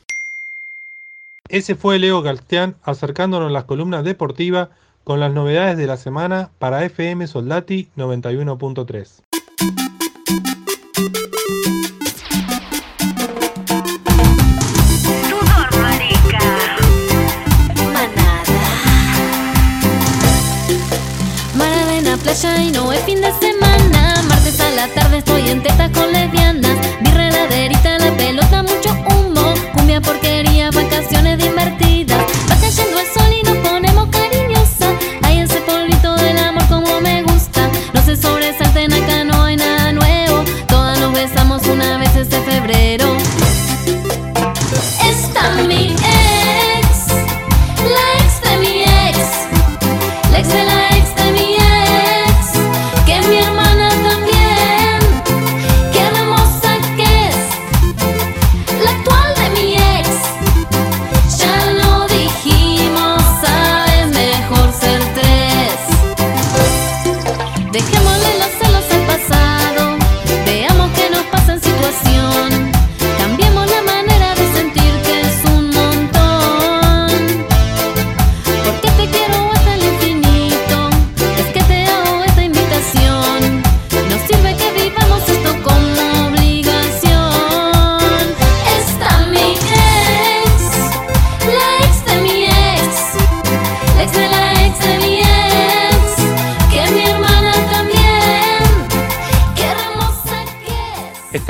Ese 1.48 1.74
fue 1.74 1.98
Leo 1.98 2.20
Galstián 2.20 2.76
acercándonos 2.82 3.50
las 3.50 3.64
columnas 3.64 4.04
deportivas 4.04 4.68
con 5.04 5.20
las 5.20 5.32
novedades 5.32 5.78
de 5.78 5.86
la 5.86 5.96
semana 5.96 6.50
para 6.58 6.84
FM 6.84 7.26
Soldati 7.26 7.88
91.3. 7.96 9.29
y 22.32 22.70
no 22.70 22.92
es 22.92 23.00
fin 23.00 23.20
de 23.20 23.32
semana. 23.40 24.22
Martes 24.28 24.60
a 24.60 24.70
la 24.70 24.86
tarde 24.94 25.18
estoy 25.18 25.48
en 25.48 25.64
tetas 25.64 25.90
con 25.90 26.12
lesbianas. 26.12 26.78
Birreraderita, 27.00 27.98
la 27.98 28.16
pelota, 28.16 28.62
mucho 28.62 28.90
humo. 29.10 29.52
Cumbia, 29.74 30.00
porquería, 30.00 30.70
vacaciones 30.70 31.38
divertidas. 31.38 31.79
Va 31.79 31.79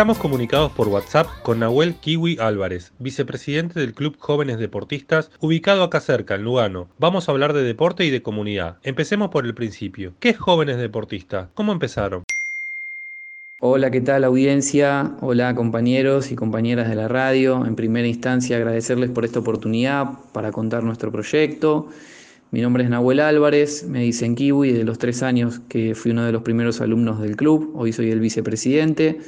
Estamos 0.00 0.16
comunicados 0.16 0.72
por 0.72 0.88
WhatsApp 0.88 1.26
con 1.42 1.58
Nahuel 1.58 1.94
Kiwi 1.94 2.38
Álvarez, 2.40 2.90
vicepresidente 3.00 3.78
del 3.78 3.92
Club 3.92 4.16
Jóvenes 4.18 4.58
Deportistas, 4.58 5.30
ubicado 5.40 5.82
acá 5.82 6.00
cerca, 6.00 6.36
en 6.36 6.42
Lugano. 6.42 6.88
Vamos 6.98 7.28
a 7.28 7.32
hablar 7.32 7.52
de 7.52 7.62
deporte 7.62 8.06
y 8.06 8.10
de 8.10 8.22
comunidad. 8.22 8.78
Empecemos 8.82 9.28
por 9.28 9.44
el 9.44 9.52
principio. 9.52 10.14
¿Qué 10.18 10.30
es 10.30 10.38
Jóvenes 10.38 10.78
Deportistas? 10.78 11.48
¿Cómo 11.52 11.72
empezaron? 11.72 12.22
Hola, 13.60 13.90
¿qué 13.90 14.00
tal 14.00 14.24
audiencia? 14.24 15.16
Hola 15.20 15.54
compañeros 15.54 16.32
y 16.32 16.34
compañeras 16.34 16.88
de 16.88 16.94
la 16.94 17.06
radio. 17.06 17.66
En 17.66 17.76
primera 17.76 18.08
instancia 18.08 18.56
agradecerles 18.56 19.10
por 19.10 19.26
esta 19.26 19.40
oportunidad 19.40 20.06
para 20.32 20.50
contar 20.50 20.82
nuestro 20.82 21.12
proyecto. 21.12 21.90
Mi 22.52 22.62
nombre 22.62 22.84
es 22.84 22.88
Nahuel 22.88 23.20
Álvarez, 23.20 23.84
me 23.86 24.00
dicen 24.00 24.34
Kiwi, 24.34 24.72
de 24.72 24.84
los 24.84 24.96
tres 24.96 25.22
años 25.22 25.60
que 25.68 25.94
fui 25.94 26.12
uno 26.12 26.24
de 26.24 26.32
los 26.32 26.40
primeros 26.40 26.80
alumnos 26.80 27.20
del 27.20 27.36
club, 27.36 27.72
hoy 27.74 27.92
soy 27.92 28.10
el 28.10 28.18
vicepresidente. 28.18 29.20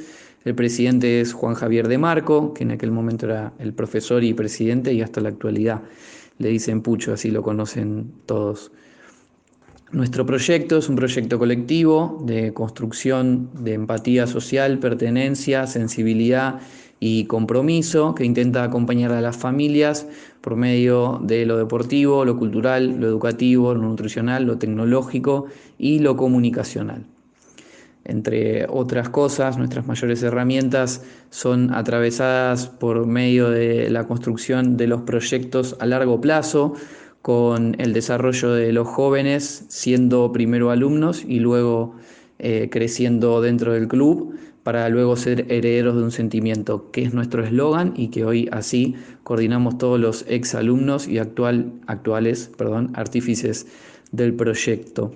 El 0.45 0.55
presidente 0.55 1.21
es 1.21 1.33
Juan 1.33 1.55
Javier 1.55 1.87
de 1.87 1.97
Marco, 1.97 2.53
que 2.53 2.63
en 2.63 2.71
aquel 2.71 2.91
momento 2.91 3.25
era 3.25 3.53
el 3.59 3.73
profesor 3.73 4.23
y 4.23 4.33
presidente 4.33 4.93
y 4.93 5.01
hasta 5.01 5.21
la 5.21 5.29
actualidad 5.29 5.81
le 6.37 6.49
dicen 6.49 6.81
Pucho, 6.81 7.13
así 7.13 7.31
lo 7.31 7.43
conocen 7.43 8.11
todos. 8.25 8.71
Nuestro 9.91 10.25
proyecto 10.25 10.79
es 10.79 10.89
un 10.89 10.95
proyecto 10.95 11.37
colectivo 11.37 12.23
de 12.25 12.51
construcción 12.53 13.49
de 13.63 13.73
empatía 13.73 14.25
social, 14.25 14.79
pertenencia, 14.79 15.67
sensibilidad 15.67 16.61
y 16.99 17.25
compromiso 17.25 18.15
que 18.15 18.25
intenta 18.25 18.63
acompañar 18.63 19.11
a 19.11 19.21
las 19.21 19.37
familias 19.37 20.07
por 20.41 20.55
medio 20.55 21.19
de 21.23 21.45
lo 21.45 21.57
deportivo, 21.57 22.25
lo 22.25 22.37
cultural, 22.37 22.99
lo 22.99 23.07
educativo, 23.07 23.75
lo 23.75 23.81
nutricional, 23.81 24.45
lo 24.45 24.57
tecnológico 24.57 25.45
y 25.77 25.99
lo 25.99 26.17
comunicacional. 26.17 27.05
Entre 28.05 28.65
otras 28.69 29.09
cosas, 29.09 29.57
nuestras 29.57 29.87
mayores 29.87 30.21
herramientas 30.23 31.03
son 31.29 31.73
atravesadas 31.73 32.67
por 32.67 33.05
medio 33.05 33.49
de 33.49 33.89
la 33.89 34.07
construcción 34.07 34.75
de 34.75 34.87
los 34.87 35.01
proyectos 35.01 35.77
a 35.79 35.85
largo 35.85 36.19
plazo, 36.19 36.73
con 37.23 37.75
el 37.79 37.93
desarrollo 37.93 38.51
de 38.51 38.73
los 38.73 38.85
jóvenes 38.85 39.63
siendo 39.69 40.33
primero 40.33 40.71
alumnos 40.71 41.23
y 41.25 41.39
luego 41.39 41.95
eh, 42.37 42.67
creciendo 42.69 43.41
dentro 43.41 43.71
del 43.71 43.87
club 43.87 44.35
para 44.63 44.89
luego 44.89 45.15
ser 45.15 45.45
herederos 45.49 45.95
de 45.95 46.03
un 46.03 46.11
sentimiento, 46.11 46.91
que 46.91 47.03
es 47.03 47.13
nuestro 47.13 47.43
eslogan 47.43 47.93
y 47.95 48.09
que 48.09 48.25
hoy 48.25 48.49
así 48.51 48.95
coordinamos 49.23 49.77
todos 49.77 50.01
los 50.01 50.25
exalumnos 50.27 51.07
y 51.07 51.17
actual, 51.17 51.71
actuales 51.87 52.51
perdón, 52.57 52.91
artífices 52.93 53.67
del 54.11 54.33
proyecto. 54.33 55.13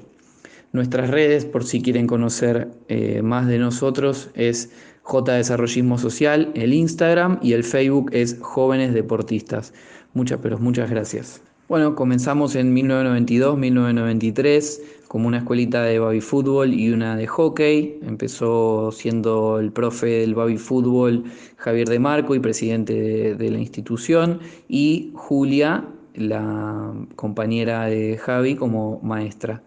Nuestras 0.74 1.10
redes, 1.10 1.46
por 1.46 1.64
si 1.64 1.82
quieren 1.82 2.08
conocer 2.08 2.68
eh, 2.88 3.22
más 3.22 3.48
de 3.48 3.58
nosotros, 3.58 4.30
es 4.34 4.70
J 5.04 5.34
Desarrollismo 5.34 5.98
Social, 5.98 6.52
el 6.54 6.74
Instagram 6.74 7.40
y 7.42 7.54
el 7.54 7.64
Facebook 7.64 8.10
es 8.12 8.38
Jóvenes 8.42 8.94
Deportistas. 8.94 9.74
Muchas, 10.14 10.40
pero 10.42 10.60
muchas 10.60 10.90
gracias. 10.90 11.42
Bueno, 11.70 11.96
comenzamos 11.96 12.56
en 12.56 12.76
1992-1993 12.76 14.82
como 15.08 15.28
una 15.28 15.40
escuelita 15.40 15.84
de 15.84 16.00
baby 16.00 16.22
fútbol 16.22 16.74
y 16.74 16.92
una 16.92 17.16
de 17.16 17.28
hockey. 17.28 18.00
Empezó 18.06 18.92
siendo 18.92 19.60
el 19.60 19.72
profe 19.72 20.08
del 20.08 20.36
baby 20.36 20.58
fútbol 20.58 21.24
Javier 21.58 21.88
de 21.88 22.00
Marco 22.00 22.36
y 22.36 22.40
presidente 22.40 23.36
de, 23.36 23.52
la 23.52 23.60
institución 23.60 24.40
y 24.68 25.12
Julia, 25.16 25.86
la 26.16 26.94
compañera 27.16 27.86
de 27.86 28.18
Javi, 28.18 28.56
como 28.56 29.00
maestra 29.02 29.64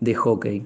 de 0.00 0.14
hockey. 0.14 0.62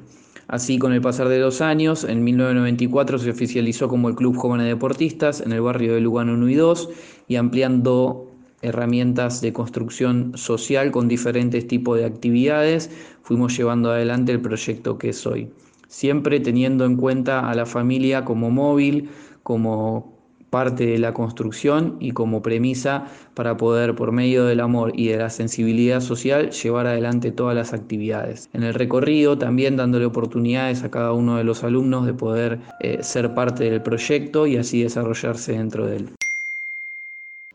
Así, 0.48 0.78
con 0.78 0.92
el 0.92 1.02
pasar 1.02 1.28
de 1.28 1.38
los 1.38 1.60
años, 1.60 2.04
en 2.04 2.24
1994 2.24 3.18
se 3.18 3.30
oficializó 3.30 3.88
como 3.88 4.08
el 4.08 4.14
Club 4.14 4.36
Jóvenes 4.36 4.66
Deportistas 4.66 5.42
en 5.42 5.52
el 5.52 5.60
barrio 5.60 5.94
de 5.94 6.00
Lugano 6.00 6.32
1 6.32 6.48
y 6.48 6.54
2 6.54 6.88
y 7.28 7.36
ampliando 7.36 8.28
herramientas 8.62 9.40
de 9.40 9.52
construcción 9.52 10.32
social 10.36 10.90
con 10.90 11.06
diferentes 11.06 11.66
tipos 11.66 11.98
de 11.98 12.06
actividades, 12.06 12.90
fuimos 13.22 13.56
llevando 13.56 13.90
adelante 13.90 14.32
el 14.32 14.40
proyecto 14.40 14.98
que 14.98 15.10
es 15.10 15.26
hoy. 15.26 15.50
Siempre 15.86 16.40
teniendo 16.40 16.84
en 16.84 16.96
cuenta 16.96 17.48
a 17.48 17.54
la 17.54 17.66
familia 17.66 18.24
como 18.24 18.50
móvil, 18.50 19.10
como 19.42 20.17
parte 20.50 20.86
de 20.86 20.98
la 20.98 21.12
construcción 21.12 21.96
y 22.00 22.12
como 22.12 22.42
premisa 22.42 23.06
para 23.34 23.56
poder, 23.56 23.94
por 23.94 24.12
medio 24.12 24.44
del 24.44 24.60
amor 24.60 24.92
y 24.94 25.08
de 25.08 25.18
la 25.18 25.30
sensibilidad 25.30 26.00
social, 26.00 26.50
llevar 26.50 26.86
adelante 26.86 27.30
todas 27.30 27.54
las 27.54 27.72
actividades. 27.72 28.48
En 28.52 28.62
el 28.62 28.74
recorrido 28.74 29.38
también 29.38 29.76
dándole 29.76 30.06
oportunidades 30.06 30.82
a 30.82 30.90
cada 30.90 31.12
uno 31.12 31.36
de 31.36 31.44
los 31.44 31.64
alumnos 31.64 32.06
de 32.06 32.14
poder 32.14 32.58
eh, 32.80 32.98
ser 33.02 33.34
parte 33.34 33.70
del 33.70 33.82
proyecto 33.82 34.46
y 34.46 34.56
así 34.56 34.82
desarrollarse 34.82 35.52
dentro 35.52 35.86
de 35.86 35.96
él. 35.96 36.08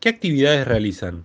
¿Qué 0.00 0.08
actividades 0.10 0.66
realizan? 0.66 1.24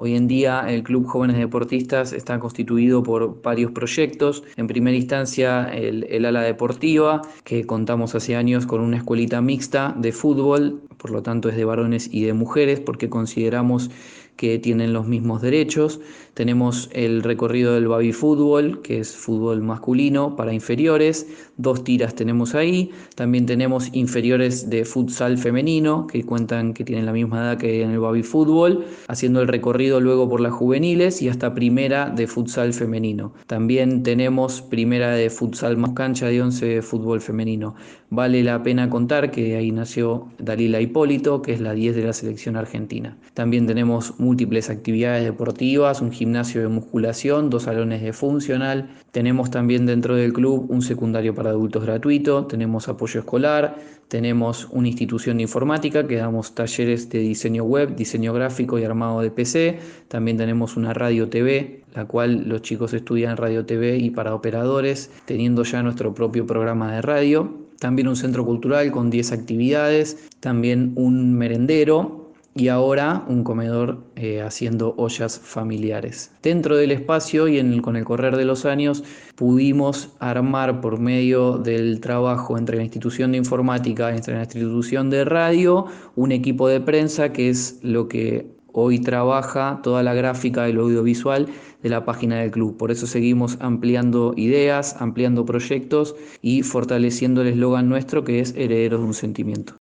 Hoy 0.00 0.14
en 0.14 0.28
día 0.28 0.64
el 0.68 0.84
Club 0.84 1.08
Jóvenes 1.08 1.38
Deportistas 1.38 2.12
está 2.12 2.38
constituido 2.38 3.02
por 3.02 3.42
varios 3.42 3.72
proyectos. 3.72 4.44
En 4.56 4.68
primera 4.68 4.96
instancia 4.96 5.68
el, 5.74 6.24
ala 6.24 6.42
deportiva, 6.42 7.22
que 7.42 7.66
contamos 7.66 8.14
hace 8.14 8.36
años 8.36 8.64
con 8.64 8.80
una 8.80 8.98
escuelita 8.98 9.40
mixta 9.40 9.96
de 9.98 10.12
fútbol, 10.12 10.80
por 10.98 11.10
lo 11.10 11.24
tanto 11.24 11.48
es 11.48 11.56
de 11.56 11.64
varones 11.64 12.08
y 12.12 12.22
de 12.22 12.32
mujeres, 12.32 12.78
porque 12.78 13.08
consideramos 13.08 13.90
que 14.36 14.60
tienen 14.60 14.92
los 14.92 15.08
mismos 15.08 15.42
derechos. 15.42 16.00
Tenemos 16.38 16.88
el 16.92 17.24
recorrido 17.24 17.74
del 17.74 17.88
baby 17.88 18.12
fútbol, 18.12 18.80
que 18.82 19.00
es 19.00 19.10
fútbol 19.10 19.60
masculino 19.60 20.36
para 20.36 20.52
inferiores. 20.54 21.26
Dos 21.56 21.82
tiras 21.82 22.14
tenemos 22.14 22.54
ahí. 22.54 22.92
También 23.16 23.44
tenemos 23.44 23.88
inferiores 23.92 24.70
de 24.70 24.84
futsal 24.84 25.36
femenino, 25.36 26.06
que 26.06 26.22
cuentan 26.22 26.74
que 26.74 26.84
tienen 26.84 27.06
la 27.06 27.12
misma 27.12 27.38
edad 27.40 27.58
que 27.58 27.82
en 27.82 27.90
el 27.90 27.98
baby 27.98 28.22
fútbol, 28.22 28.84
haciendo 29.08 29.42
el 29.42 29.48
recorrido 29.48 29.98
luego 29.98 30.28
por 30.28 30.40
las 30.40 30.52
juveniles 30.52 31.20
y 31.22 31.28
hasta 31.28 31.54
primera 31.54 32.08
de 32.08 32.28
futsal 32.28 32.72
femenino. 32.72 33.32
También 33.48 34.04
tenemos 34.04 34.62
primera 34.62 35.10
de 35.10 35.30
futsal 35.30 35.76
más 35.76 35.90
cancha 35.94 36.28
de 36.28 36.40
11 36.40 36.66
de 36.66 36.82
fútbol 36.82 37.20
femenino. 37.20 37.74
Vale 38.10 38.44
la 38.44 38.62
pena 38.62 38.88
contar 38.88 39.32
que 39.32 39.56
ahí 39.56 39.72
nació 39.72 40.28
Dalila 40.38 40.80
Hipólito, 40.80 41.42
que 41.42 41.52
es 41.52 41.60
la 41.60 41.72
10 41.72 41.96
de 41.96 42.04
la 42.04 42.12
selección 42.12 42.56
argentina. 42.56 43.18
También 43.34 43.66
tenemos 43.66 44.18
múltiples 44.20 44.70
actividades 44.70 45.24
deportivas, 45.24 46.00
un 46.00 46.12
gimnasio 46.12 46.27
de 46.32 46.68
musculación, 46.68 47.50
dos 47.50 47.64
salones 47.64 48.02
de 48.02 48.12
funcional. 48.12 48.90
Tenemos 49.10 49.50
también 49.50 49.86
dentro 49.86 50.14
del 50.14 50.32
club 50.32 50.66
un 50.70 50.82
secundario 50.82 51.34
para 51.34 51.50
adultos 51.50 51.84
gratuito, 51.84 52.46
tenemos 52.46 52.88
apoyo 52.88 53.20
escolar, 53.20 53.76
tenemos 54.08 54.68
una 54.70 54.88
institución 54.88 55.36
de 55.36 55.42
informática 55.42 56.06
que 56.06 56.16
damos 56.16 56.54
talleres 56.54 57.10
de 57.10 57.18
diseño 57.18 57.64
web, 57.64 57.94
diseño 57.94 58.32
gráfico 58.32 58.78
y 58.78 58.84
armado 58.84 59.20
de 59.20 59.30
PC. 59.30 59.78
También 60.08 60.36
tenemos 60.38 60.76
una 60.76 60.94
radio 60.94 61.28
TV, 61.28 61.82
la 61.94 62.06
cual 62.06 62.48
los 62.48 62.62
chicos 62.62 62.94
estudian 62.94 63.36
radio 63.36 63.66
TV 63.66 63.98
y 63.98 64.10
para 64.10 64.34
operadores, 64.34 65.10
teniendo 65.26 65.62
ya 65.62 65.82
nuestro 65.82 66.14
propio 66.14 66.46
programa 66.46 66.92
de 66.92 67.02
radio. 67.02 67.52
También 67.78 68.08
un 68.08 68.16
centro 68.16 68.44
cultural 68.44 68.90
con 68.90 69.10
10 69.10 69.32
actividades, 69.32 70.28
también 70.40 70.92
un 70.96 71.34
merendero 71.34 72.27
y 72.58 72.68
ahora 72.68 73.24
un 73.28 73.44
comedor 73.44 74.04
eh, 74.16 74.42
haciendo 74.42 74.94
ollas 74.96 75.38
familiares. 75.38 76.32
Dentro 76.42 76.76
del 76.76 76.90
espacio 76.90 77.46
y 77.46 77.80
con 77.80 77.94
el 77.94 78.04
correr 78.04 78.36
de 78.36 78.44
los 78.44 78.66
años 78.66 79.04
pudimos 79.36 80.10
armar 80.18 80.80
por 80.80 80.98
medio 80.98 81.58
del 81.58 82.00
trabajo 82.00 82.58
entre 82.58 82.76
la 82.76 82.82
institución 82.82 83.30
de 83.32 83.38
informática 83.38 84.10
y 84.10 84.16
entre 84.16 84.34
la 84.34 84.42
institución 84.42 85.08
de 85.08 85.24
radio 85.24 85.86
un 86.16 86.32
equipo 86.32 86.66
de 86.66 86.80
prensa 86.80 87.32
que 87.32 87.48
es 87.48 87.78
lo 87.82 88.08
que 88.08 88.58
hoy 88.72 88.98
trabaja 88.98 89.80
toda 89.82 90.02
la 90.02 90.14
gráfica 90.14 90.66
lo 90.68 90.82
audiovisual 90.82 91.46
de 91.82 91.88
la 91.88 92.04
página 92.04 92.40
del 92.40 92.50
club. 92.50 92.76
Por 92.76 92.90
eso 92.90 93.06
seguimos 93.06 93.56
ampliando 93.60 94.34
ideas, 94.36 94.96
ampliando 95.00 95.44
proyectos 95.44 96.16
y 96.42 96.62
fortaleciendo 96.62 97.42
el 97.42 97.48
eslogan 97.48 97.88
nuestro 97.88 98.24
que 98.24 98.40
es 98.40 98.54
herederos 98.56 99.00
de 99.00 99.06
un 99.06 99.14
sentimiento. 99.14 99.77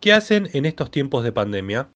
¿Qué 0.00 0.14
hacen 0.14 0.48
en 0.54 0.64
estos 0.64 0.90
tiempos 0.90 1.24
de 1.24 1.30
pandemia? 1.30 1.90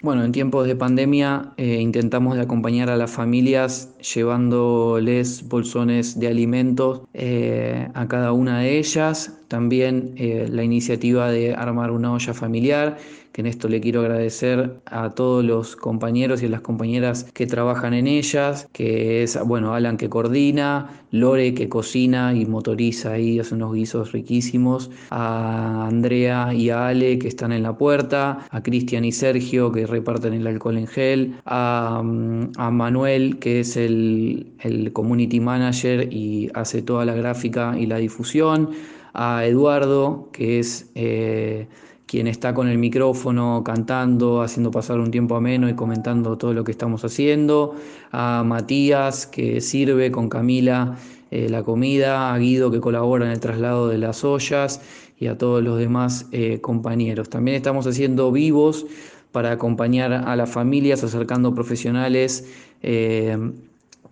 Bueno, 0.00 0.24
en 0.24 0.32
tiempos 0.32 0.66
de 0.66 0.74
pandemia 0.74 1.52
eh, 1.58 1.80
intentamos 1.80 2.38
acompañar 2.38 2.88
a 2.88 2.96
las 2.96 3.10
familias 3.10 3.90
llevándoles 4.00 5.46
bolsones 5.48 6.18
de 6.18 6.28
alimentos 6.28 7.02
eh, 7.12 7.88
a 7.92 8.08
cada 8.08 8.32
una 8.32 8.60
de 8.60 8.78
ellas. 8.78 9.38
También 9.48 10.14
eh, 10.16 10.48
la 10.50 10.64
iniciativa 10.64 11.30
de 11.30 11.54
armar 11.54 11.90
una 11.90 12.12
olla 12.12 12.32
familiar 12.32 12.96
que 13.32 13.40
en 13.40 13.46
esto 13.46 13.68
le 13.68 13.80
quiero 13.80 14.00
agradecer 14.00 14.76
a 14.86 15.10
todos 15.10 15.44
los 15.44 15.76
compañeros 15.76 16.42
y 16.42 16.46
a 16.46 16.48
las 16.50 16.60
compañeras 16.60 17.24
que 17.32 17.46
trabajan 17.46 17.94
en 17.94 18.06
ellas, 18.06 18.68
que 18.72 19.22
es, 19.22 19.38
bueno, 19.44 19.74
Alan 19.74 19.96
que 19.96 20.08
coordina, 20.08 21.04
Lore 21.10 21.54
que 21.54 21.68
cocina 21.68 22.34
y 22.34 22.46
motoriza 22.46 23.12
ahí, 23.12 23.38
hace 23.38 23.54
unos 23.54 23.74
guisos 23.74 24.12
riquísimos, 24.12 24.90
a 25.10 25.86
Andrea 25.86 26.52
y 26.54 26.70
a 26.70 26.88
Ale 26.88 27.18
que 27.18 27.28
están 27.28 27.52
en 27.52 27.62
la 27.62 27.76
puerta, 27.76 28.46
a 28.50 28.62
Cristian 28.62 29.04
y 29.04 29.12
Sergio 29.12 29.72
que 29.72 29.86
reparten 29.86 30.34
el 30.34 30.46
alcohol 30.46 30.78
en 30.78 30.86
gel, 30.86 31.34
a, 31.44 31.98
a 31.98 32.70
Manuel 32.70 33.38
que 33.38 33.60
es 33.60 33.76
el, 33.76 34.52
el 34.60 34.92
community 34.92 35.40
manager 35.40 36.12
y 36.12 36.50
hace 36.54 36.82
toda 36.82 37.04
la 37.04 37.14
gráfica 37.14 37.74
y 37.78 37.86
la 37.86 37.96
difusión, 37.96 38.70
a 39.14 39.44
Eduardo, 39.44 40.30
que 40.32 40.58
es 40.58 40.90
eh, 40.94 41.68
quien 42.12 42.26
está 42.26 42.52
con 42.52 42.68
el 42.68 42.76
micrófono 42.76 43.62
cantando, 43.64 44.42
haciendo 44.42 44.70
pasar 44.70 45.00
un 45.00 45.10
tiempo 45.10 45.34
ameno 45.34 45.70
y 45.70 45.74
comentando 45.74 46.36
todo 46.36 46.52
lo 46.52 46.62
que 46.62 46.70
estamos 46.70 47.06
haciendo, 47.06 47.74
a 48.10 48.44
Matías, 48.44 49.26
que 49.26 49.62
sirve 49.62 50.12
con 50.12 50.28
Camila 50.28 50.98
eh, 51.30 51.48
la 51.48 51.62
comida, 51.62 52.34
a 52.34 52.36
Guido, 52.36 52.70
que 52.70 52.80
colabora 52.80 53.24
en 53.24 53.32
el 53.32 53.40
traslado 53.40 53.88
de 53.88 53.96
las 53.96 54.24
ollas. 54.24 54.82
Y 55.18 55.28
a 55.28 55.38
todos 55.38 55.62
los 55.62 55.78
demás 55.78 56.26
eh, 56.32 56.60
compañeros. 56.60 57.30
También 57.30 57.56
estamos 57.56 57.86
haciendo 57.86 58.30
vivos 58.30 58.84
para 59.30 59.52
acompañar 59.52 60.12
a 60.12 60.36
las 60.36 60.50
familias, 60.50 61.02
acercando 61.04 61.54
profesionales 61.54 62.46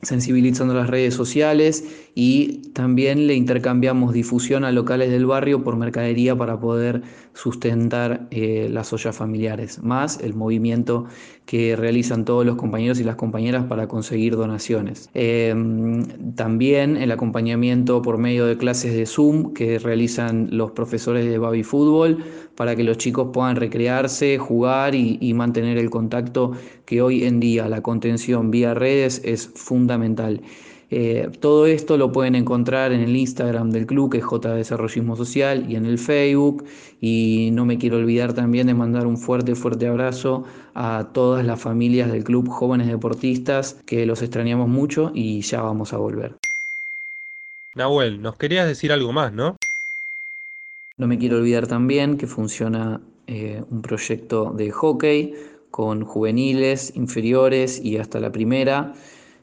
sensibilizando 0.03 0.75
las 0.75 0.89
redes 0.89 1.15
sociales 1.15 1.85
y 2.15 2.71
también 2.73 3.27
le 3.27 3.35
intercambiamos 3.35 4.15
difusión 4.15 4.65
a 4.65 4.73
locales 4.73 5.11
del 5.11 5.27
barrio 5.27 5.63
por 5.63 5.77
mercadería 5.77 6.37
para 6.37 6.59
poder 6.59 7.03
sustentar 7.35 8.27
eh, 8.31 8.69
las 8.71 8.93
ollas 8.93 9.17
familiares, 9.17 9.83
más 9.83 10.21
el 10.21 10.35
movimiento 10.35 11.07
que 11.51 11.75
realizan 11.75 12.25
todos 12.25 12.47
los 12.47 12.55
compañeros 12.55 13.01
y 13.01 13.03
las 13.03 13.17
compañeras 13.17 13.65
para 13.65 13.89
conseguir 13.89 14.37
donaciones. 14.37 15.11
Em, 15.15 16.05
también 16.37 16.97
el 16.97 17.11
acompañamiento 17.11 18.03
por 18.03 18.19
medio 18.19 18.47
de 18.47 18.57
clases 18.57 18.95
de 18.95 19.05
Zoom 19.05 19.53
que 19.53 19.81
realizan 19.81 20.47
los 20.53 20.71
profesores 20.71 21.25
de 21.29 21.39
Baby 21.39 21.65
Fútbol 21.65 22.19
para 22.55 22.77
que 22.77 22.85
los 22.85 22.99
chicos 22.99 23.31
puedan 23.33 23.57
recrearse, 23.57 24.39
jugar 24.39 24.95
y, 24.95 25.35
mantener 25.35 25.77
el 25.77 25.91
contacto 25.91 26.53
que 26.85 27.03
hoy 27.03 27.25
en 27.25 27.41
día 27.41 27.69
la 27.69 27.83
contención 27.83 28.53
vía 28.53 28.73
redes 28.73 29.21
es 29.25 29.51
fundamental. 29.53 30.43
Eh, 30.93 31.31
todo 31.39 31.67
esto 31.67 31.97
lo 31.97 32.11
pueden 32.11 32.35
encontrar 32.35 32.91
en 32.93 33.01
el 33.01 33.15
Instagram 33.15 33.71
del 33.71 33.87
club, 33.87 34.11
que 34.11 34.19
es 34.19 34.25
J 34.25 34.55
Desarrollismo 34.55 35.15
Social, 35.15 35.71
y 35.71 35.77
en 35.77 35.87
el 35.87 35.99
Facebook. 35.99 36.65
Y 37.01 37.51
no 37.53 37.65
me 37.65 37.79
quiero 37.79 37.99
olvidar 37.99 38.33
también 38.33 38.67
de 38.67 38.75
mandar 38.75 39.07
un 39.07 39.17
fuerte, 39.17 39.55
fuerte 39.55 39.87
abrazo 39.87 40.45
a 40.75 41.11
todas 41.13 41.45
las 41.47 41.61
familias 41.61 42.11
del 42.11 42.25
club 42.25 42.49
Jóvenes 42.49 42.89
Deportistas, 42.89 43.75
que 43.87 44.05
los 44.05 44.21
extrañamos 44.23 44.69
mucho 44.69 45.13
y 45.15 45.41
ya 45.43 45.63
vamos 45.63 45.93
a 45.93 45.99
volver. 45.99 46.37
Nahuel, 47.77 48.21
nos 48.21 48.37
querías 48.37 48.67
decir 48.67 48.91
algo 48.91 49.13
más, 49.13 49.33
¿no? 49.33 49.57
No 50.99 51.07
me 51.07 51.19
quiero 51.19 51.39
olvidar 51.39 51.69
también 51.69 52.19
que 52.19 52.27
funciona 52.27 53.01
eh, 53.29 53.63
un 53.71 53.81
proyecto 53.81 54.53
de 54.57 54.73
hockey 54.73 55.35
con 55.71 56.05
juveniles, 56.05 56.95
inferiores 56.97 57.81
y 57.83 57.97
hasta 57.97 58.19
la 58.19 58.33
primera 58.33 58.93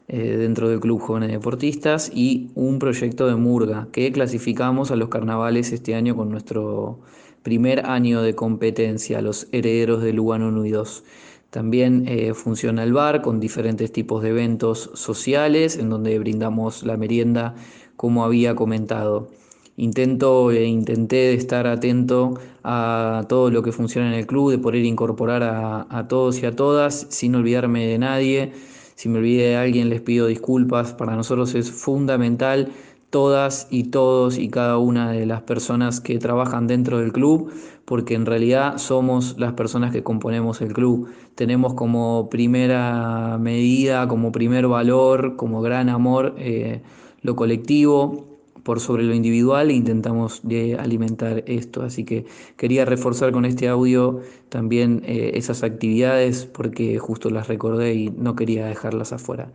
eh, 0.08 0.36
dentro 0.38 0.68
del 0.68 0.80
Club 0.80 1.00
Jóvenes 1.00 1.30
Deportistas 1.30 2.10
y 2.14 2.50
un 2.54 2.78
proyecto 2.78 3.26
de 3.26 3.36
Murga 3.36 3.88
que 3.92 4.10
clasificamos 4.10 4.90
a 4.90 4.96
los 4.96 5.08
carnavales 5.10 5.72
este 5.72 5.94
año 5.94 6.16
con 6.16 6.30
nuestro 6.30 7.00
primer 7.42 7.86
año 7.86 8.22
de 8.22 8.34
competencia, 8.34 9.22
los 9.22 9.48
herederos 9.52 10.02
de 10.02 10.12
Lugano 10.12 10.48
1 10.48 10.64
y 10.64 10.70
2. 10.70 11.04
También 11.50 12.04
eh, 12.06 12.34
funciona 12.34 12.82
el 12.82 12.92
bar 12.92 13.22
con 13.22 13.40
diferentes 13.40 13.90
tipos 13.90 14.22
de 14.22 14.30
eventos 14.30 14.90
sociales 14.94 15.76
en 15.78 15.88
donde 15.88 16.18
brindamos 16.18 16.82
la 16.82 16.96
merienda 16.96 17.54
como 17.96 18.24
había 18.24 18.54
comentado. 18.54 19.30
Intento 19.76 20.50
e 20.50 20.64
intenté 20.64 21.34
estar 21.34 21.66
atento 21.66 22.34
a 22.64 23.24
todo 23.28 23.50
lo 23.50 23.62
que 23.62 23.72
funciona 23.72 24.08
en 24.08 24.14
el 24.14 24.26
club, 24.26 24.50
de 24.50 24.58
poder 24.58 24.84
incorporar 24.84 25.42
a, 25.42 26.08
todos 26.08 26.42
y 26.42 26.46
a 26.46 26.56
todas, 26.56 27.06
sin 27.10 27.34
olvidarme 27.34 27.86
de 27.86 27.98
nadie. 27.98 28.52
Si 28.98 29.08
me 29.08 29.18
olvidé 29.18 29.50
de 29.50 29.56
alguien, 29.56 29.90
les 29.90 30.00
pido 30.00 30.26
disculpas. 30.26 30.92
Para 30.92 31.14
nosotros 31.14 31.54
es 31.54 31.70
fundamental 31.70 32.72
todas 33.10 33.68
y 33.70 33.84
todos 33.84 34.38
y 34.38 34.48
cada 34.48 34.78
una 34.78 35.12
de 35.12 35.24
las 35.24 35.42
personas 35.42 36.00
que 36.00 36.18
trabajan 36.18 36.66
dentro 36.66 36.98
del 36.98 37.12
club, 37.12 37.52
porque 37.84 38.14
en 38.14 38.26
realidad 38.26 38.78
somos 38.78 39.38
las 39.38 39.52
personas 39.52 39.92
que 39.92 40.02
componemos 40.02 40.60
el 40.62 40.72
club. 40.72 41.10
Tenemos 41.36 41.74
como 41.74 42.28
primera 42.28 43.38
medida, 43.38 44.08
como 44.08 44.32
primer 44.32 44.66
valor, 44.66 45.36
como 45.36 45.62
gran 45.62 45.90
amor 45.90 46.34
eh, 46.36 46.82
lo 47.22 47.36
colectivo, 47.36 48.37
por 48.68 48.80
sobre 48.80 49.04
lo 49.04 49.14
individual 49.14 49.70
e 49.70 49.72
intentamos 49.72 50.42
de 50.42 50.76
alimentar 50.76 51.42
esto. 51.46 51.84
Así 51.84 52.04
que 52.04 52.26
quería 52.58 52.84
reforzar 52.84 53.32
con 53.32 53.46
este 53.46 53.66
audio 53.66 54.20
también 54.50 55.00
eh, 55.06 55.30
esas 55.36 55.62
actividades 55.62 56.44
porque 56.44 56.98
justo 56.98 57.30
las 57.30 57.48
recordé 57.48 57.94
y 57.94 58.10
no 58.10 58.36
quería 58.36 58.66
dejarlas 58.66 59.14
afuera. 59.14 59.50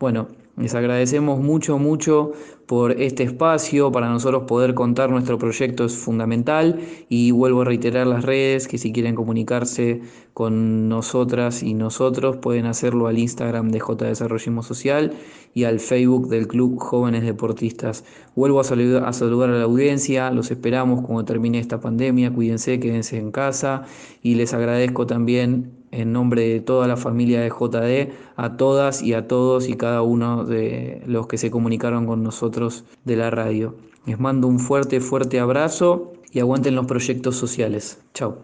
Bueno, 0.00 0.28
les 0.56 0.74
agradecemos 0.76 1.40
mucho, 1.40 1.78
mucho 1.78 2.32
por 2.66 2.92
este 3.00 3.24
espacio. 3.24 3.90
Para 3.90 4.08
nosotros 4.08 4.44
poder 4.44 4.74
contar 4.74 5.10
nuestro 5.10 5.36
proyecto 5.36 5.84
es 5.84 5.96
fundamental 5.96 6.80
y 7.08 7.32
vuelvo 7.32 7.62
a 7.62 7.64
reiterar 7.64 8.06
las 8.06 8.24
redes 8.24 8.68
que 8.68 8.78
si 8.78 8.92
quieren 8.92 9.16
comunicarse 9.16 10.02
con 10.32 10.88
nosotras 10.88 11.62
y 11.62 11.74
nosotros 11.74 12.36
pueden 12.36 12.66
hacerlo 12.66 13.08
al 13.08 13.18
Instagram 13.18 13.70
de 13.70 13.80
J 13.80 14.04
Desarrollismo 14.06 14.62
Social 14.62 15.12
y 15.54 15.64
al 15.64 15.80
Facebook 15.80 16.28
del 16.28 16.46
Club 16.46 16.78
Jóvenes 16.78 17.24
Deportistas. 17.24 18.04
Vuelvo 18.36 18.58
a, 18.58 18.62
a 18.62 19.12
saludar 19.12 19.50
a 19.50 19.58
la 19.58 19.64
audiencia, 19.64 20.30
los 20.30 20.50
esperamos 20.52 21.04
cuando 21.04 21.24
termine 21.24 21.58
esta 21.58 21.80
pandemia, 21.80 22.32
cuídense, 22.32 22.78
quédense 22.78 23.18
en 23.18 23.32
casa 23.32 23.84
y 24.22 24.36
les 24.36 24.54
agradezco 24.54 25.06
también 25.06 25.83
en 25.94 26.12
nombre 26.12 26.48
de 26.48 26.60
toda 26.60 26.88
la 26.88 26.96
familia 26.96 27.40
de 27.40 27.50
JD, 27.50 28.12
a 28.36 28.56
todas 28.56 29.02
y 29.02 29.14
a 29.14 29.28
todos 29.28 29.68
y 29.68 29.74
cada 29.76 30.02
uno 30.02 30.44
de 30.44 31.02
los 31.06 31.26
que 31.26 31.38
se 31.38 31.50
comunicaron 31.50 32.06
con 32.06 32.22
nosotros 32.22 32.84
de 33.04 33.16
la 33.16 33.30
radio. 33.30 33.74
Les 34.06 34.18
mando 34.18 34.48
un 34.48 34.58
fuerte, 34.58 35.00
fuerte 35.00 35.38
abrazo 35.40 36.12
y 36.32 36.40
aguanten 36.40 36.74
los 36.74 36.86
proyectos 36.86 37.36
sociales. 37.36 37.98
Chao. 38.12 38.38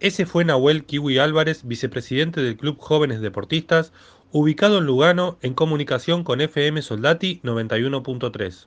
Ese 0.00 0.26
fue 0.26 0.44
Nahuel 0.44 0.84
Kiwi 0.84 1.18
Álvarez, 1.18 1.62
vicepresidente 1.64 2.40
del 2.40 2.56
Club 2.56 2.76
Jóvenes 2.80 3.20
Deportistas, 3.20 3.92
ubicado 4.32 4.78
en 4.78 4.86
Lugano 4.86 5.36
en 5.42 5.54
comunicación 5.54 6.24
con 6.24 6.40
FM 6.40 6.82
Soldati 6.82 7.40
91.3. 7.44 8.66